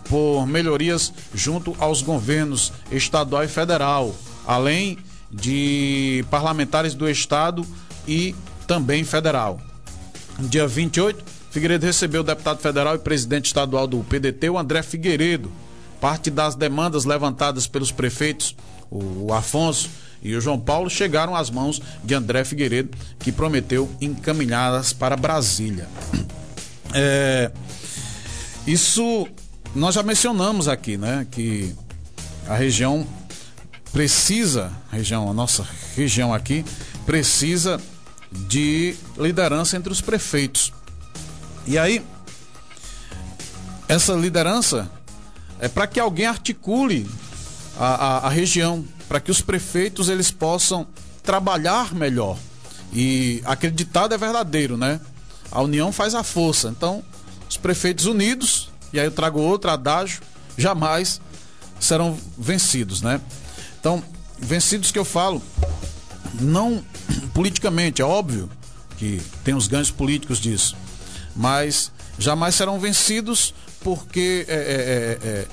[0.09, 4.15] por melhorias junto aos governos estadual e federal,
[4.47, 4.99] além
[5.31, 7.65] de parlamentares do estado
[8.09, 8.35] e
[8.67, 9.61] também federal.
[10.39, 14.83] No dia 28, Figueiredo recebeu o deputado federal e presidente estadual do PDT, o André
[14.83, 15.53] Figueiredo.
[16.01, 18.57] Parte das demandas levantadas pelos prefeitos,
[18.91, 19.89] o Afonso
[20.25, 25.87] e o João Paulo chegaram às mãos de André Figueiredo, que prometeu encaminhá-las para Brasília.
[26.97, 27.51] É,
[28.69, 29.27] isso
[29.75, 31.27] nós já mencionamos aqui, né?
[31.29, 31.75] Que
[32.47, 33.05] a região
[33.93, 35.67] precisa, a região, a nossa
[35.97, 36.65] região aqui,
[37.05, 37.81] precisa
[38.31, 40.73] de liderança entre os prefeitos.
[41.67, 42.01] E aí,
[43.89, 44.91] essa liderança
[45.59, 47.09] é para que alguém articule
[47.79, 50.87] a, a, a região, para que os prefeitos eles possam
[51.23, 52.39] trabalhar melhor.
[52.93, 55.01] E acreditado é verdadeiro, né?
[55.51, 56.69] A união faz a força.
[56.69, 57.03] Então,
[57.49, 60.21] os prefeitos unidos, e aí eu trago outro adágio,
[60.57, 61.21] jamais
[61.81, 63.21] serão vencidos, né?
[63.81, 64.03] Então,
[64.39, 65.43] vencidos que eu falo,
[66.41, 66.83] não
[67.33, 68.49] politicamente, é óbvio
[68.97, 70.77] que tem os ganhos políticos disso,
[71.35, 75.47] mas jamais serão vencidos porque é, é, é, é,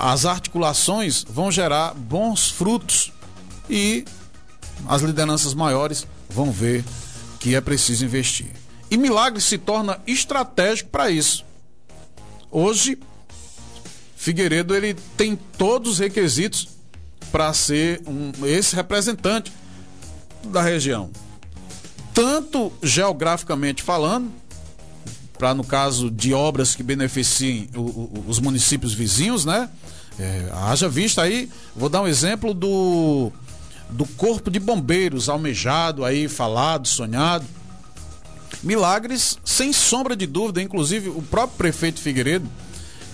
[0.00, 3.12] as articulações vão gerar bons frutos
[3.68, 4.06] e
[4.88, 6.82] as lideranças maiores vão ver
[7.38, 8.50] que é preciso investir.
[8.90, 11.44] E Milagre se torna estratégico para isso.
[12.50, 12.98] Hoje,
[14.16, 16.68] Figueiredo ele tem todos os requisitos
[17.30, 19.52] para ser um, esse representante
[20.44, 21.10] da região.
[22.14, 24.32] Tanto geograficamente falando,
[25.40, 29.70] para no caso de obras que beneficiem o, o, os municípios vizinhos, né?
[30.18, 33.32] É, haja vista aí, vou dar um exemplo do
[33.88, 37.46] do corpo de bombeiros almejado aí, falado, sonhado.
[38.62, 42.46] Milagres, sem sombra de dúvida, inclusive o próprio prefeito Figueiredo,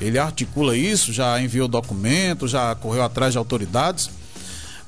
[0.00, 4.10] ele articula isso, já enviou documento, já correu atrás de autoridades,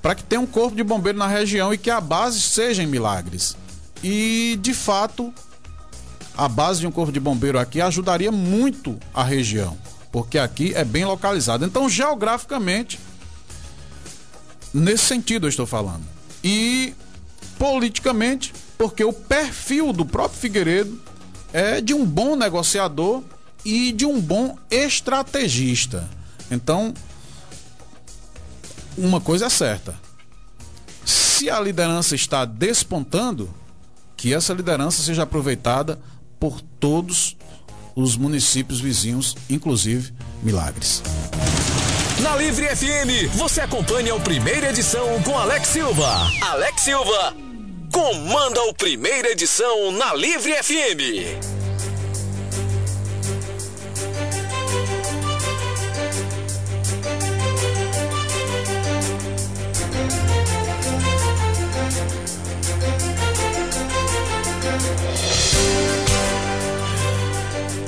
[0.03, 2.87] para que tenha um corpo de bombeiro na região e que a base seja em
[2.87, 3.57] Milagres.
[4.03, 5.33] E, de fato,
[6.39, 9.77] a base de um corpo de bombeiro aqui ajudaria muito a região,
[10.13, 11.65] porque aqui é bem localizado.
[11.65, 13.01] Então, geograficamente,
[14.73, 16.05] nesse sentido eu estou falando.
[16.45, 16.95] E
[17.59, 21.03] politicamente, porque o perfil do próprio Figueiredo
[21.53, 23.25] é de um bom negociador
[23.65, 26.09] e de um bom estrategista.
[26.49, 26.95] Então,
[28.97, 29.97] uma coisa é certa:
[31.05, 33.53] se a liderança está despontando,
[34.17, 35.99] que essa liderança seja aproveitada
[36.39, 37.37] por todos
[37.95, 40.13] os municípios vizinhos, inclusive
[40.43, 41.03] Milagres.
[42.21, 46.31] Na Livre FM, você acompanha o primeira edição com Alex Silva.
[46.43, 47.35] Alex Silva
[47.93, 51.58] comanda o primeira edição na Livre FM.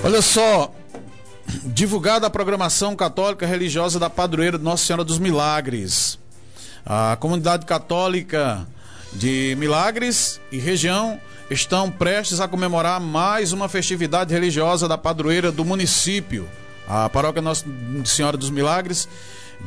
[0.03, 0.73] Olha só,
[1.63, 6.19] divulgada a programação católica religiosa da padroeira Nossa Senhora dos Milagres.
[6.87, 8.67] A comunidade católica
[9.13, 11.21] de Milagres e região
[11.51, 16.49] estão prestes a comemorar mais uma festividade religiosa da padroeira do município.
[16.89, 17.67] A paróquia Nossa
[18.07, 19.07] Senhora dos Milagres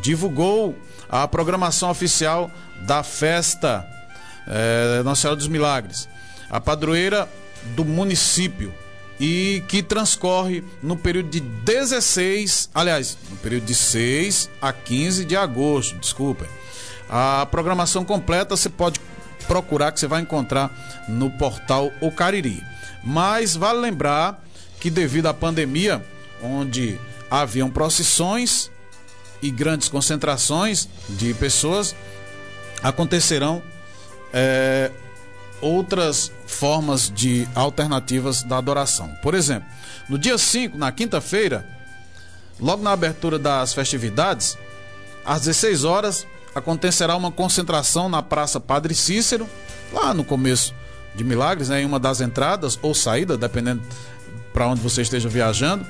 [0.02, 0.76] divulgou
[1.08, 2.50] a programação oficial
[2.82, 3.86] da festa
[4.48, 6.10] é, Nossa Senhora dos Milagres.
[6.50, 7.30] A padroeira
[7.76, 8.74] do município
[9.20, 15.36] e que transcorre no período de 16, aliás, no período de 6 a 15 de
[15.36, 16.48] agosto, desculpem.
[17.10, 19.00] A programação completa você pode
[19.48, 22.64] procurar que você vai encontrar no portal O Cariri.
[23.04, 24.44] Mas vale lembrar
[24.80, 26.04] que devido à pandemia,
[26.42, 27.00] onde
[27.30, 28.72] haviam procissões
[29.42, 31.96] e grandes concentrações de pessoas,
[32.82, 33.62] acontecerão
[34.34, 34.90] é,
[35.62, 39.10] outras formas de alternativas da adoração.
[39.22, 39.68] Por exemplo,
[40.08, 41.68] no dia 5, na quinta-feira,
[42.60, 44.58] logo na abertura das festividades,
[45.26, 49.50] às 16 horas, acontecerá uma concentração na Praça Padre Cícero,
[49.92, 50.74] lá no começo
[51.16, 53.82] de Milagres, né, em uma das entradas ou saída, dependendo
[54.54, 55.86] para onde você esteja viajando.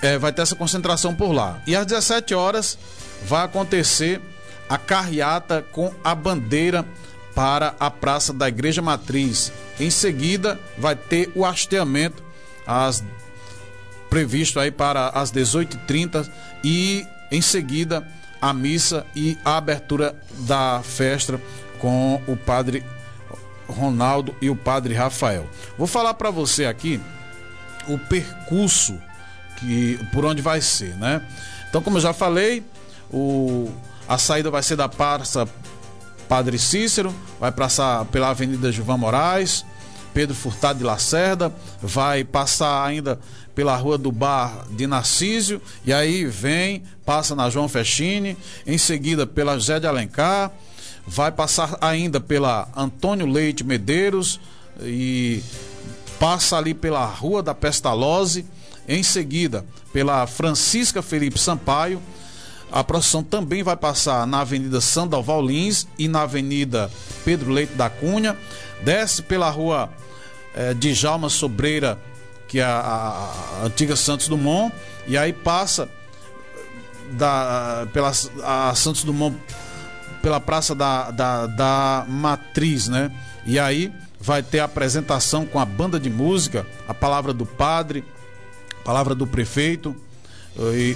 [0.00, 1.60] É, vai ter essa concentração por lá.
[1.66, 2.78] E às 17 horas
[3.26, 4.20] vai acontecer
[4.68, 6.84] a carreata com a bandeira
[7.38, 9.52] para a Praça da Igreja Matriz.
[9.78, 12.20] Em seguida, vai ter o hasteamento
[12.66, 13.04] as,
[14.10, 16.28] previsto aí para as 18h30
[16.64, 18.04] e em seguida
[18.42, 21.40] a missa e a abertura da festa
[21.78, 22.84] com o padre
[23.68, 25.48] Ronaldo e o padre Rafael.
[25.78, 27.00] Vou falar para você aqui
[27.86, 29.00] o percurso
[29.58, 31.22] que por onde vai ser, né?
[31.68, 32.64] Então, como eu já falei,
[33.12, 33.72] o,
[34.08, 35.48] a saída vai ser da Praça
[36.28, 39.64] Padre Cícero, vai passar pela Avenida Gilvan Moraes,
[40.12, 43.18] Pedro Furtado de Lacerda, vai passar ainda
[43.54, 49.26] pela Rua do Bar de Narcísio, e aí vem, passa na João Fechini, em seguida
[49.26, 50.52] pela José de Alencar,
[51.06, 54.38] vai passar ainda pela Antônio Leite Medeiros
[54.82, 55.42] e
[56.20, 58.44] passa ali pela Rua da Pestalozzi,
[58.86, 62.00] em seguida pela Francisca Felipe Sampaio.
[62.70, 66.90] A procissão também vai passar na Avenida Sandoval Lins e na Avenida
[67.24, 68.36] Pedro Leite da Cunha.
[68.82, 69.90] Desce pela Rua
[70.54, 71.98] eh, de Jalma Sobreira,
[72.46, 73.30] que é a,
[73.62, 74.72] a, antiga Santos Dumont,
[75.06, 75.88] e aí passa
[77.12, 78.12] da, pela
[78.42, 79.36] a Santos Dumont
[80.22, 83.10] pela Praça da, da, da Matriz, né?
[83.46, 88.04] E aí vai ter a apresentação com a banda de música, a palavra do padre,
[88.80, 90.07] a palavra do prefeito, eh,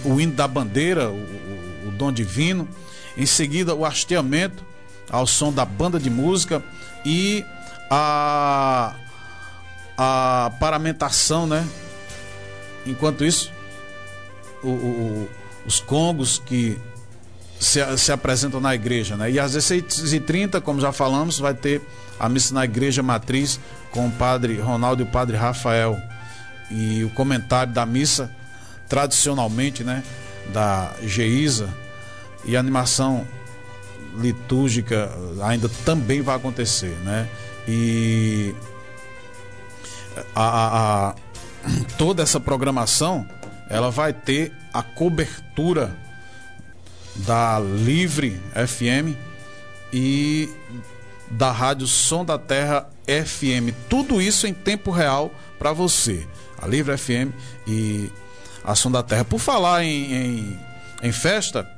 [0.05, 2.69] o hino da bandeira, o, o, dom divino.
[3.17, 4.65] Em seguida, o hasteamento
[5.11, 6.63] ao som da banda de música
[7.05, 7.45] e
[7.91, 8.95] a,
[9.97, 11.67] a paramentação, né?
[12.87, 13.53] Enquanto isso,
[14.63, 15.31] o, o,
[15.67, 16.79] os congos que
[17.63, 19.31] se, se apresentam na igreja, né?
[19.31, 21.81] E às 16h30, como já falamos, vai ter
[22.19, 23.61] a missa na igreja matriz
[23.93, 25.97] com o padre Ronaldo e o padre Rafael.
[26.71, 28.35] E o comentário da missa,
[28.93, 30.05] tradicionalmente, né?
[30.53, 31.73] Da Geisa.
[32.45, 33.27] E a animação
[34.19, 35.11] litúrgica
[35.43, 37.27] ainda também vai acontecer, né?
[37.67, 38.55] E
[40.35, 41.15] a, a, a
[41.97, 43.27] toda essa programação
[43.71, 45.97] ela vai ter a cobertura
[47.17, 49.17] da Livre FM
[49.91, 50.51] e
[51.31, 53.73] da Rádio Som da Terra FM.
[53.89, 56.27] Tudo isso em tempo real para você.
[56.61, 57.33] A Livre FM
[57.67, 58.13] e
[58.65, 59.25] a Som da Terra.
[59.25, 60.61] Por falar em, em,
[61.03, 61.69] em festa,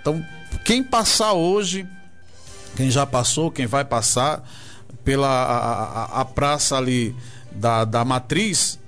[0.00, 0.24] então
[0.64, 1.86] quem passar hoje,
[2.76, 4.42] quem já passou, quem vai passar
[5.04, 7.14] pela a, a, a praça ali
[7.50, 8.78] da, da Matriz,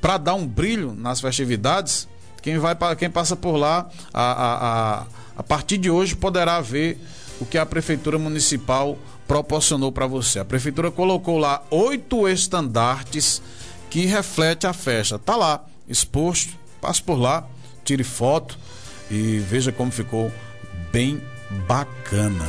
[0.00, 2.08] para dar um brilho nas festividades,
[2.42, 4.54] quem vai quem passa por lá, a, a,
[5.00, 5.06] a,
[5.38, 7.00] a partir de hoje poderá ver
[7.40, 10.38] o que a prefeitura municipal proporcionou para você.
[10.38, 13.42] A prefeitura colocou lá oito estandartes
[13.88, 15.18] que reflete a festa.
[15.18, 16.54] Tá lá exposto.
[16.80, 17.46] Passe por lá,
[17.84, 18.58] tire foto
[19.10, 20.32] e veja como ficou
[20.92, 21.22] bem
[21.66, 22.46] bacana.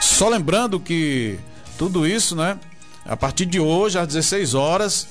[0.00, 1.38] Só lembrando que
[1.76, 2.58] tudo isso, né?
[3.04, 5.08] A partir de hoje, às 16 horas,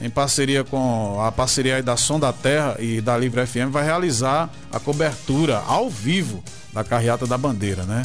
[0.00, 4.50] em parceria com a parceria da Som da Terra e da Livre FM, vai realizar
[4.72, 6.42] a cobertura ao vivo
[6.72, 8.02] da Carreata da Bandeira, né?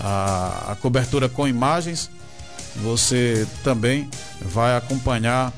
[0.00, 2.10] A, a cobertura com imagens,
[2.76, 4.08] você também
[4.40, 5.52] vai acompanhar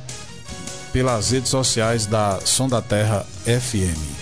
[0.93, 4.16] pelas redes sociais da Som da Terra FM.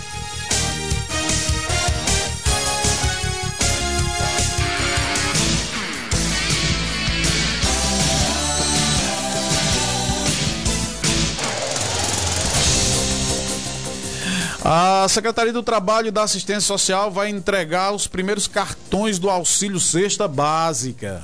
[14.67, 19.79] A Secretaria do Trabalho e da Assistência Social vai entregar os primeiros cartões do auxílio
[19.79, 21.23] cesta básica.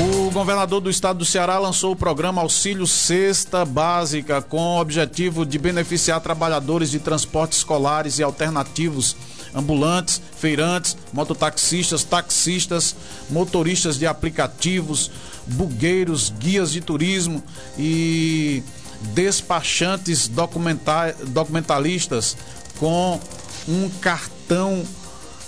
[0.00, 5.44] O governador do estado do Ceará lançou o programa Auxílio Cesta Básica com o objetivo
[5.44, 9.16] de beneficiar trabalhadores de transportes escolares e alternativos,
[9.52, 12.94] ambulantes, feirantes, mototaxistas, taxistas,
[13.28, 15.10] motoristas de aplicativos,
[15.44, 17.42] bugueiros, guias de turismo
[17.76, 18.62] e
[19.00, 22.36] despachantes documentalistas
[22.78, 23.20] com
[23.68, 24.84] um cartão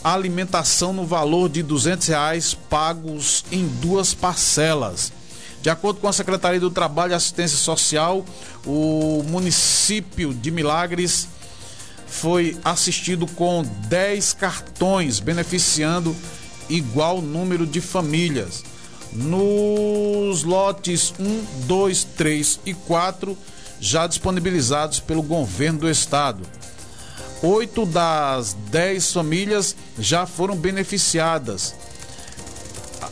[0.02, 5.12] alimentação no valor de duzentos reais pagos em duas parcelas.
[5.60, 8.24] De acordo com a Secretaria do Trabalho e Assistência Social,
[8.64, 11.28] o município de Milagres
[12.06, 16.16] foi assistido com 10 cartões, beneficiando
[16.68, 18.64] igual número de famílias.
[19.12, 23.36] Nos lotes 1, 2, 3 e 4,
[23.80, 26.42] já disponibilizados pelo governo do estado.
[27.42, 31.74] Oito das dez famílias já foram beneficiadas.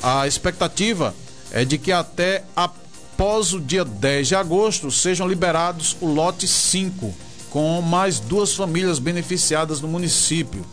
[0.02, 1.14] A expectativa
[1.50, 7.12] é de que até após o dia 10 de agosto sejam liberados o lote 5,
[7.50, 10.64] com mais duas famílias beneficiadas no município.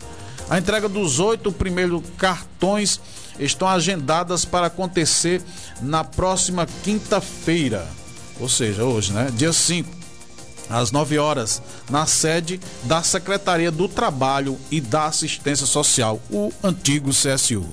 [0.48, 3.00] A entrega dos oito primeiros cartões
[3.38, 5.42] estão agendadas para acontecer
[5.80, 7.86] na próxima quinta-feira,
[8.40, 9.30] ou seja, hoje, né?
[9.34, 9.88] Dia 5
[10.68, 17.10] às 9 horas, na sede da Secretaria do Trabalho e da Assistência Social, o antigo
[17.10, 17.64] CSU.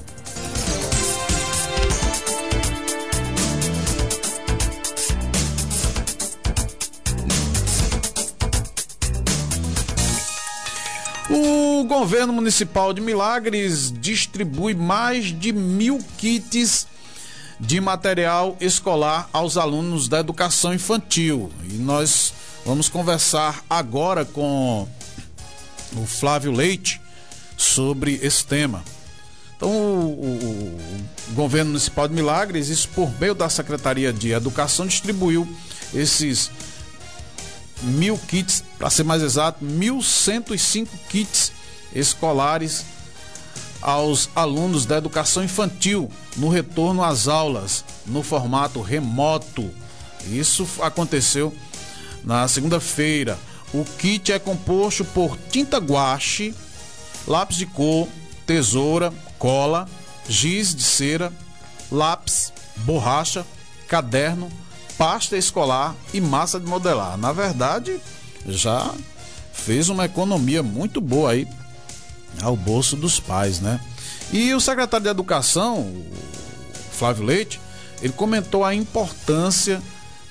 [11.83, 16.87] O governo municipal de Milagres distribui mais de mil kits
[17.59, 21.51] de material escolar aos alunos da educação infantil.
[21.69, 22.33] E nós
[22.65, 24.87] vamos conversar agora com
[25.97, 27.01] o Flávio Leite
[27.57, 28.81] sobre esse tema.
[29.57, 30.77] Então, o, o,
[31.31, 35.45] o, governo municipal de Milagres, isso por meio da Secretaria de Educação, distribuiu
[35.93, 36.49] esses
[37.81, 41.51] mil kits, para ser mais exato, 1.105 kits
[41.93, 42.85] escolares
[43.81, 49.69] aos alunos da educação infantil no retorno às aulas no formato remoto.
[50.25, 51.53] Isso aconteceu
[52.23, 53.37] na segunda-feira.
[53.73, 56.55] O kit é composto por tinta guache,
[57.27, 58.07] lápis de cor,
[58.45, 59.87] tesoura, cola,
[60.29, 61.33] giz de cera,
[61.91, 63.45] lápis, borracha,
[63.87, 64.49] caderno,
[64.97, 67.17] pasta escolar e massa de modelar.
[67.17, 67.99] Na verdade,
[68.47, 68.93] já
[69.51, 71.47] fez uma economia muito boa aí
[72.41, 73.79] ao bolso dos pais, né?
[74.31, 75.91] E o secretário de Educação,
[76.91, 77.59] Flávio Leite,
[78.01, 79.81] ele comentou a importância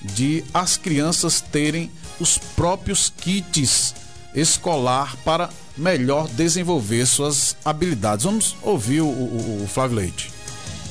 [0.02, 3.94] de as crianças terem os próprios kits
[4.34, 8.24] escolar para melhor desenvolver suas habilidades.
[8.24, 10.32] Vamos ouvir o, o, o Flávio Leite.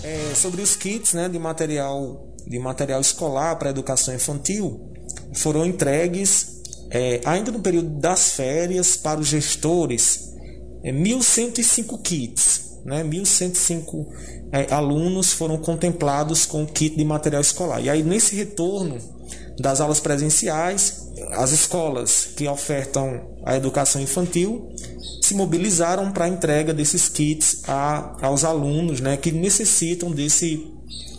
[0.04, 4.92] É, sobre os kits né, de material de material escolar para educação infantil
[5.34, 10.31] foram entregues é, ainda no período das férias para os gestores
[10.84, 13.04] é, 1.105 kits, né?
[13.04, 14.08] 1.105
[14.52, 17.82] é, alunos foram contemplados com o kit de material escolar.
[17.82, 18.98] E aí, nesse retorno
[19.60, 24.70] das aulas presenciais, as escolas que ofertam a educação infantil
[25.22, 30.68] se mobilizaram para a entrega desses kits a, aos alunos né, que necessitam desse,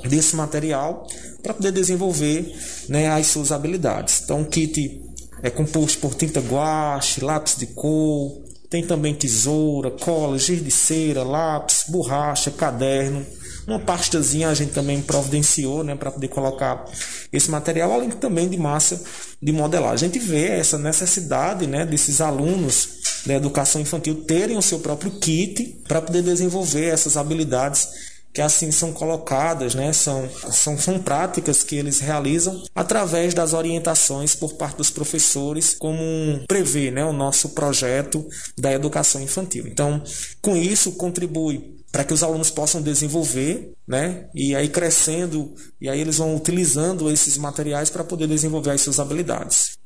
[0.08, 1.06] desse material
[1.42, 2.54] para poder desenvolver
[2.88, 4.22] né, as suas habilidades.
[4.24, 5.00] Então, o kit
[5.42, 8.42] é composto por tinta guache, lápis de cor,
[8.72, 13.22] tem também tesoura, cola, giz de cera, lápis, borracha, caderno.
[13.66, 16.86] Uma pastazinha a gente também providenciou né, para poder colocar
[17.30, 19.04] esse material, além também de massa
[19.42, 19.92] de modelar.
[19.92, 25.10] A gente vê essa necessidade né, desses alunos da educação infantil terem o seu próprio
[25.20, 29.92] kit para poder desenvolver essas habilidades que assim são colocadas, né?
[29.92, 36.02] são, são, são práticas que eles realizam através das orientações por parte dos professores, como
[36.48, 37.04] prevê né?
[37.04, 38.26] o nosso projeto
[38.58, 39.66] da educação infantil.
[39.66, 40.02] Então,
[40.40, 44.26] com isso, contribui para que os alunos possam desenvolver, né?
[44.34, 48.98] E aí crescendo, e aí eles vão utilizando esses materiais para poder desenvolver as suas
[48.98, 49.76] habilidades.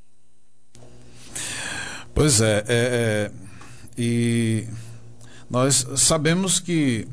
[2.15, 3.31] Pois é, é, é
[3.99, 4.69] e
[5.51, 7.09] nós sabemos que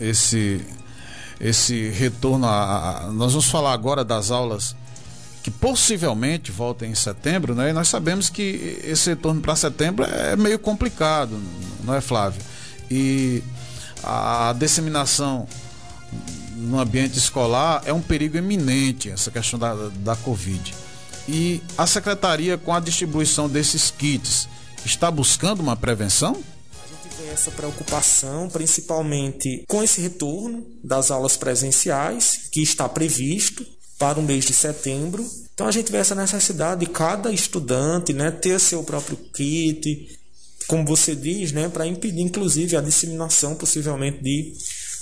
[0.00, 0.64] esse
[1.38, 4.74] esse retorno a, a, nós vamos falar agora das aulas
[5.42, 7.70] que possivelmente voltem em setembro, né?
[7.70, 11.40] E nós sabemos que esse retorno para setembro é meio complicado,
[11.84, 12.42] não é, Flávio?
[12.90, 13.44] E
[14.02, 15.46] a disseminação
[16.56, 20.74] no ambiente escolar é um perigo iminente, essa questão da, da Covid.
[21.28, 24.48] E a secretaria, com a distribuição desses kits,
[24.84, 26.42] está buscando uma prevenção?
[27.24, 33.66] Essa preocupação, principalmente com esse retorno das aulas presenciais, que está previsto
[33.98, 35.26] para o mês de setembro.
[35.54, 40.18] Então a gente vê essa necessidade de cada estudante né, ter seu próprio kit,
[40.66, 44.52] como você diz, né, para impedir inclusive a disseminação possivelmente de,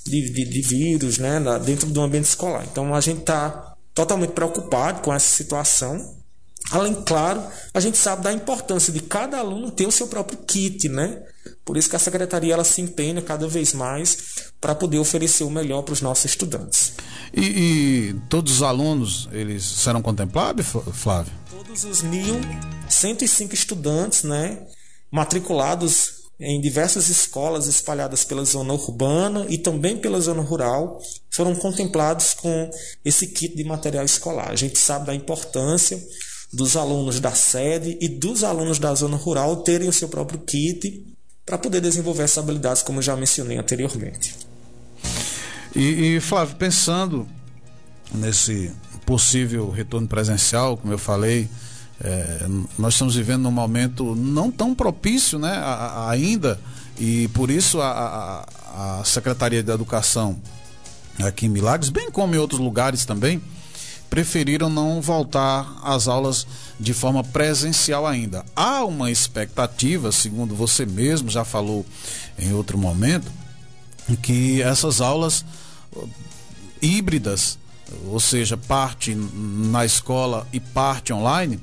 [0.06, 2.66] de, de, de vírus né, dentro do ambiente escolar.
[2.70, 6.22] Então a gente está totalmente preocupado com essa situação.
[6.70, 7.42] Além, claro,
[7.72, 11.22] a gente sabe da importância de cada aluno ter o seu próprio kit, né?
[11.64, 15.50] Por isso que a secretaria ela se empenha cada vez mais para poder oferecer o
[15.50, 16.92] melhor para os nossos estudantes.
[17.32, 21.32] E, e, todos os alunos eles serão contemplados, Flávio?
[21.50, 24.58] Todos os 1.105 estudantes, né,
[25.10, 31.00] matriculados em diversas escolas espalhadas pela zona urbana e também pela zona rural,
[31.30, 32.70] foram contemplados com
[33.04, 34.50] esse kit de material escolar.
[34.50, 36.00] A gente sabe da importância
[36.52, 41.13] dos alunos da sede e dos alunos da zona rural terem o seu próprio kit
[41.44, 44.36] para poder desenvolver essas habilidades, como já mencionei anteriormente.
[45.74, 47.28] E, e Flávio, pensando
[48.14, 48.70] nesse
[49.04, 51.48] possível retorno presencial, como eu falei,
[52.00, 52.46] é,
[52.78, 56.58] nós estamos vivendo um momento não tão propício né, a, a, ainda,
[56.98, 58.46] e por isso a,
[59.00, 60.36] a, Secretaria de Educação
[61.20, 63.40] aqui em Milagres, bem como em outros lugares também,
[64.10, 66.46] preferiram não voltar às aulas
[66.78, 68.44] de forma presencial ainda.
[68.54, 71.84] Há uma expectativa, segundo você mesmo já falou
[72.38, 73.30] em outro momento,
[74.22, 75.44] que essas aulas
[75.92, 76.08] uh,
[76.80, 77.58] híbridas,
[78.06, 81.60] ou seja, parte na escola e parte online,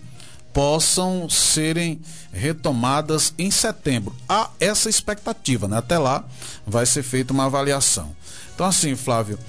[0.54, 4.16] possam serem retomadas em setembro.
[4.28, 5.78] Há essa expectativa, né?
[5.78, 6.26] Até lá
[6.66, 8.16] vai ser feita uma avaliação.
[8.54, 9.40] Então, assim, Flávio,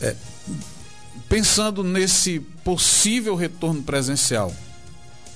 [0.00, 0.14] é,
[1.34, 4.54] pensando nesse possível retorno presencial,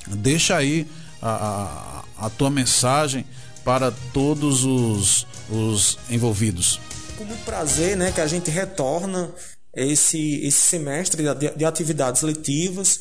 [0.06, 0.86] deixa aí
[1.20, 3.24] a, a, a tua mensagem
[3.64, 6.78] para todos os, os envolvidos.
[7.16, 9.34] Com muito prazer, né, que a gente retorna
[9.74, 13.00] esse, esse semestre de, de atividades letivas.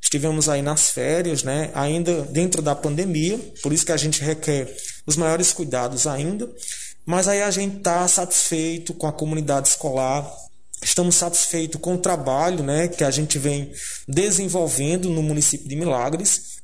[0.00, 4.72] Estivemos aí nas férias, né, ainda dentro da pandemia, por isso que a gente requer
[5.04, 6.48] os maiores cuidados ainda.
[7.04, 10.24] Mas aí a gente está satisfeito com a comunidade escolar,
[10.82, 13.72] estamos satisfeitos com o trabalho né, que a gente vem
[14.06, 16.56] desenvolvendo no município de Milagres.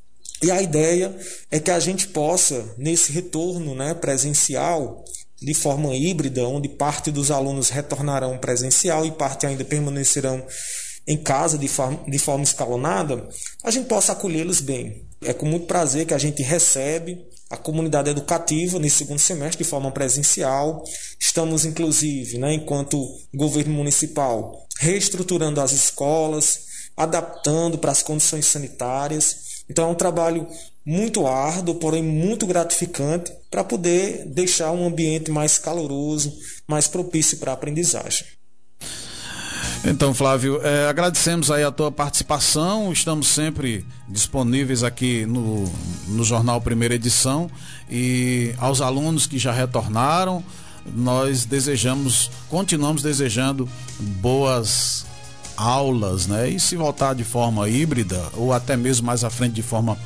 [0.42, 1.16] E a ideia
[1.50, 5.04] é que a gente possa, nesse retorno né, presencial,
[5.40, 10.44] de forma híbrida, onde parte dos alunos retornarão presencial e parte ainda permanecerão
[11.06, 13.28] em casa de forma, de forma escalonada,
[13.62, 15.08] a gente possa acolhê-los bem.
[15.20, 17.18] É com muito prazer que a gente recebe
[17.52, 20.82] a comunidade educativa nesse segundo semestre de forma presencial.
[21.20, 26.60] Estamos, inclusive, né, enquanto governo municipal, reestruturando as escolas,
[26.96, 29.64] adaptando para as condições sanitárias.
[29.68, 30.48] Então é um trabalho
[30.84, 36.32] muito árduo, porém muito gratificante, para poder deixar um ambiente mais caloroso,
[36.66, 38.26] mais propício para a aprendizagem.
[39.84, 42.92] Então, Flávio, é, agradecemos aí a tua participação.
[42.92, 45.64] Estamos sempre disponíveis aqui no,
[46.06, 47.50] no Jornal Primeira Edição.
[47.90, 50.42] E aos alunos que já retornaram,
[50.94, 53.68] nós desejamos, continuamos desejando
[53.98, 55.04] boas
[55.56, 56.48] aulas, né?
[56.48, 59.98] E se voltar de forma híbrida, ou até mesmo mais à frente de forma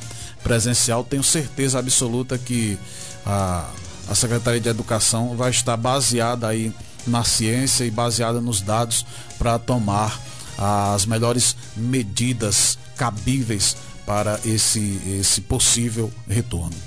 [0.43, 2.79] presencial, tenho certeza absoluta que
[3.23, 3.69] a,
[4.09, 6.73] a Secretaria de Educação vai estar baseada aí
[7.07, 9.05] na ciência e baseada nos dados
[9.37, 10.19] para tomar
[10.57, 16.86] as melhores medidas cabíveis para esse, esse possível retorno.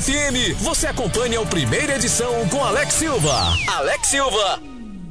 [0.00, 3.54] FM, você acompanha o primeira edição com Alex Silva.
[3.66, 4.62] Alex Silva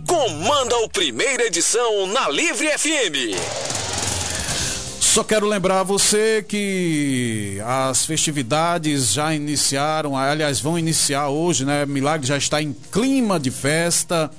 [0.08, 3.38] comanda o primeira edição na Livre FM.
[5.00, 11.86] Só quero lembrar você que as festividades já iniciaram, aliás, vão iniciar hoje, né?
[11.86, 14.32] Milagre já está em clima de festa.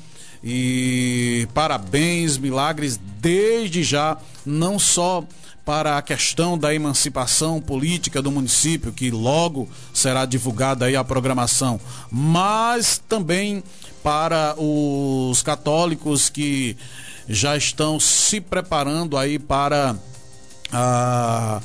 [0.42, 5.24] E parabéns, Milagres, desde já, não só
[5.64, 11.80] para a questão da emancipação política do município, que logo será divulgada aí a programação,
[12.10, 13.62] mas também
[14.02, 16.76] para os católicos que
[17.28, 19.96] já estão se preparando aí para
[20.72, 21.60] a,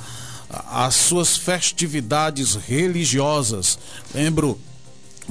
[0.69, 3.79] as suas festividades religiosas.
[4.13, 4.59] Lembro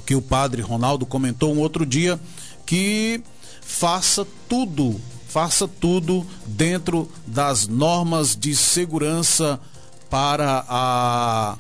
[0.05, 2.19] que o padre Ronaldo comentou um outro dia
[2.67, 3.23] que
[3.61, 5.01] faça tudo
[5.35, 9.59] faça tudo dentro das normas de segurança
[10.09, 11.57] para a,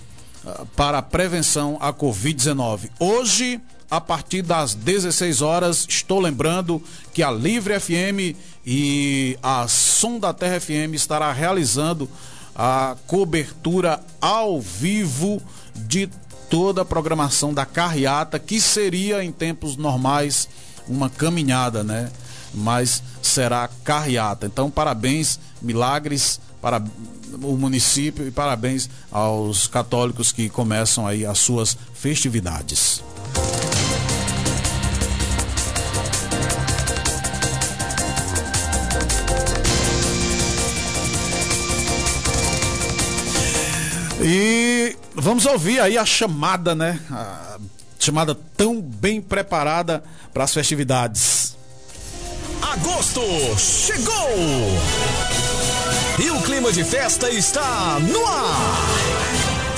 [0.76, 2.88] para a prevenção à Covid-19.
[3.00, 3.60] Hoje,
[3.90, 6.80] a partir das 16 horas, estou lembrando
[7.12, 12.08] que a Livre FM e a Som da Terra FM estará realizando
[12.54, 15.42] a cobertura ao vivo
[15.74, 16.08] de
[16.48, 20.48] toda a programação da carreata, que seria em tempos normais
[20.86, 22.12] uma caminhada, né?
[22.54, 24.46] Mas será carreata.
[24.46, 26.82] Então, parabéns, milagres para
[27.42, 33.02] o município e parabéns aos católicos que começam aí as suas festividades.
[44.26, 46.98] E vamos ouvir aí a chamada, né?
[47.10, 47.58] A
[47.98, 50.02] chamada tão bem preparada
[50.32, 51.33] para as festividades.
[52.62, 53.22] Agosto
[53.58, 54.34] chegou!
[56.18, 59.23] E o clima de festa está no ar!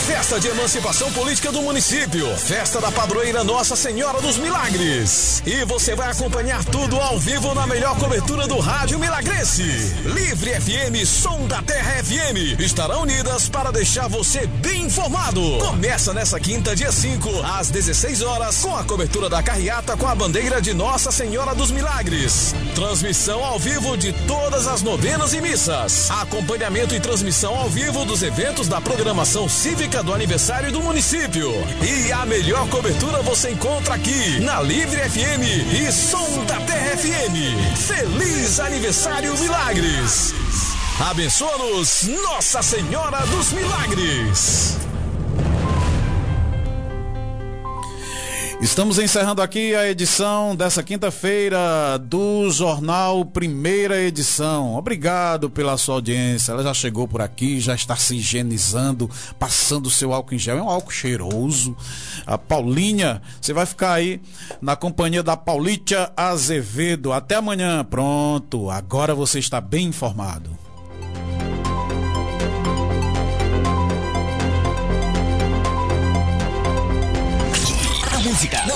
[0.07, 2.29] Festa de Emancipação Política do Município.
[2.37, 5.43] Festa da Padroeira Nossa Senhora dos Milagres.
[5.45, 9.65] E você vai acompanhar tudo ao vivo na melhor cobertura do Rádio Milagrense.
[10.05, 12.61] Livre FM, Som da Terra FM.
[12.61, 15.41] Estarão unidas para deixar você bem informado.
[15.59, 20.15] Começa nessa quinta, dia 5, às 16 horas, com a cobertura da carreata com a
[20.15, 22.55] bandeira de Nossa Senhora dos Milagres.
[22.77, 26.09] Transmissão ao vivo de todas as novenas e missas.
[26.13, 31.51] Acompanhamento e transmissão ao vivo dos eventos da programação cívica música do aniversário do município.
[31.83, 35.43] E a melhor cobertura você encontra aqui na Livre FM
[35.73, 37.79] e Som da Terra FM.
[37.79, 40.35] Feliz aniversário Milagres!
[41.09, 44.96] Abençoa-nos, Nossa Senhora dos Milagres!
[48.67, 54.75] Estamos encerrando aqui a edição dessa quinta-feira do Jornal Primeira Edição.
[54.75, 56.51] Obrigado pela sua audiência.
[56.51, 59.09] Ela já chegou por aqui, já está se higienizando,
[59.39, 60.59] passando o seu álcool em gel.
[60.59, 61.77] É um álcool cheiroso.
[62.27, 64.21] A Paulinha, você vai ficar aí
[64.61, 67.13] na companhia da Paulitia Azevedo.
[67.13, 67.85] Até amanhã.
[67.85, 70.66] Pronto, agora você está bem informado.
[78.37, 78.63] Música.
[78.67, 78.76] Não,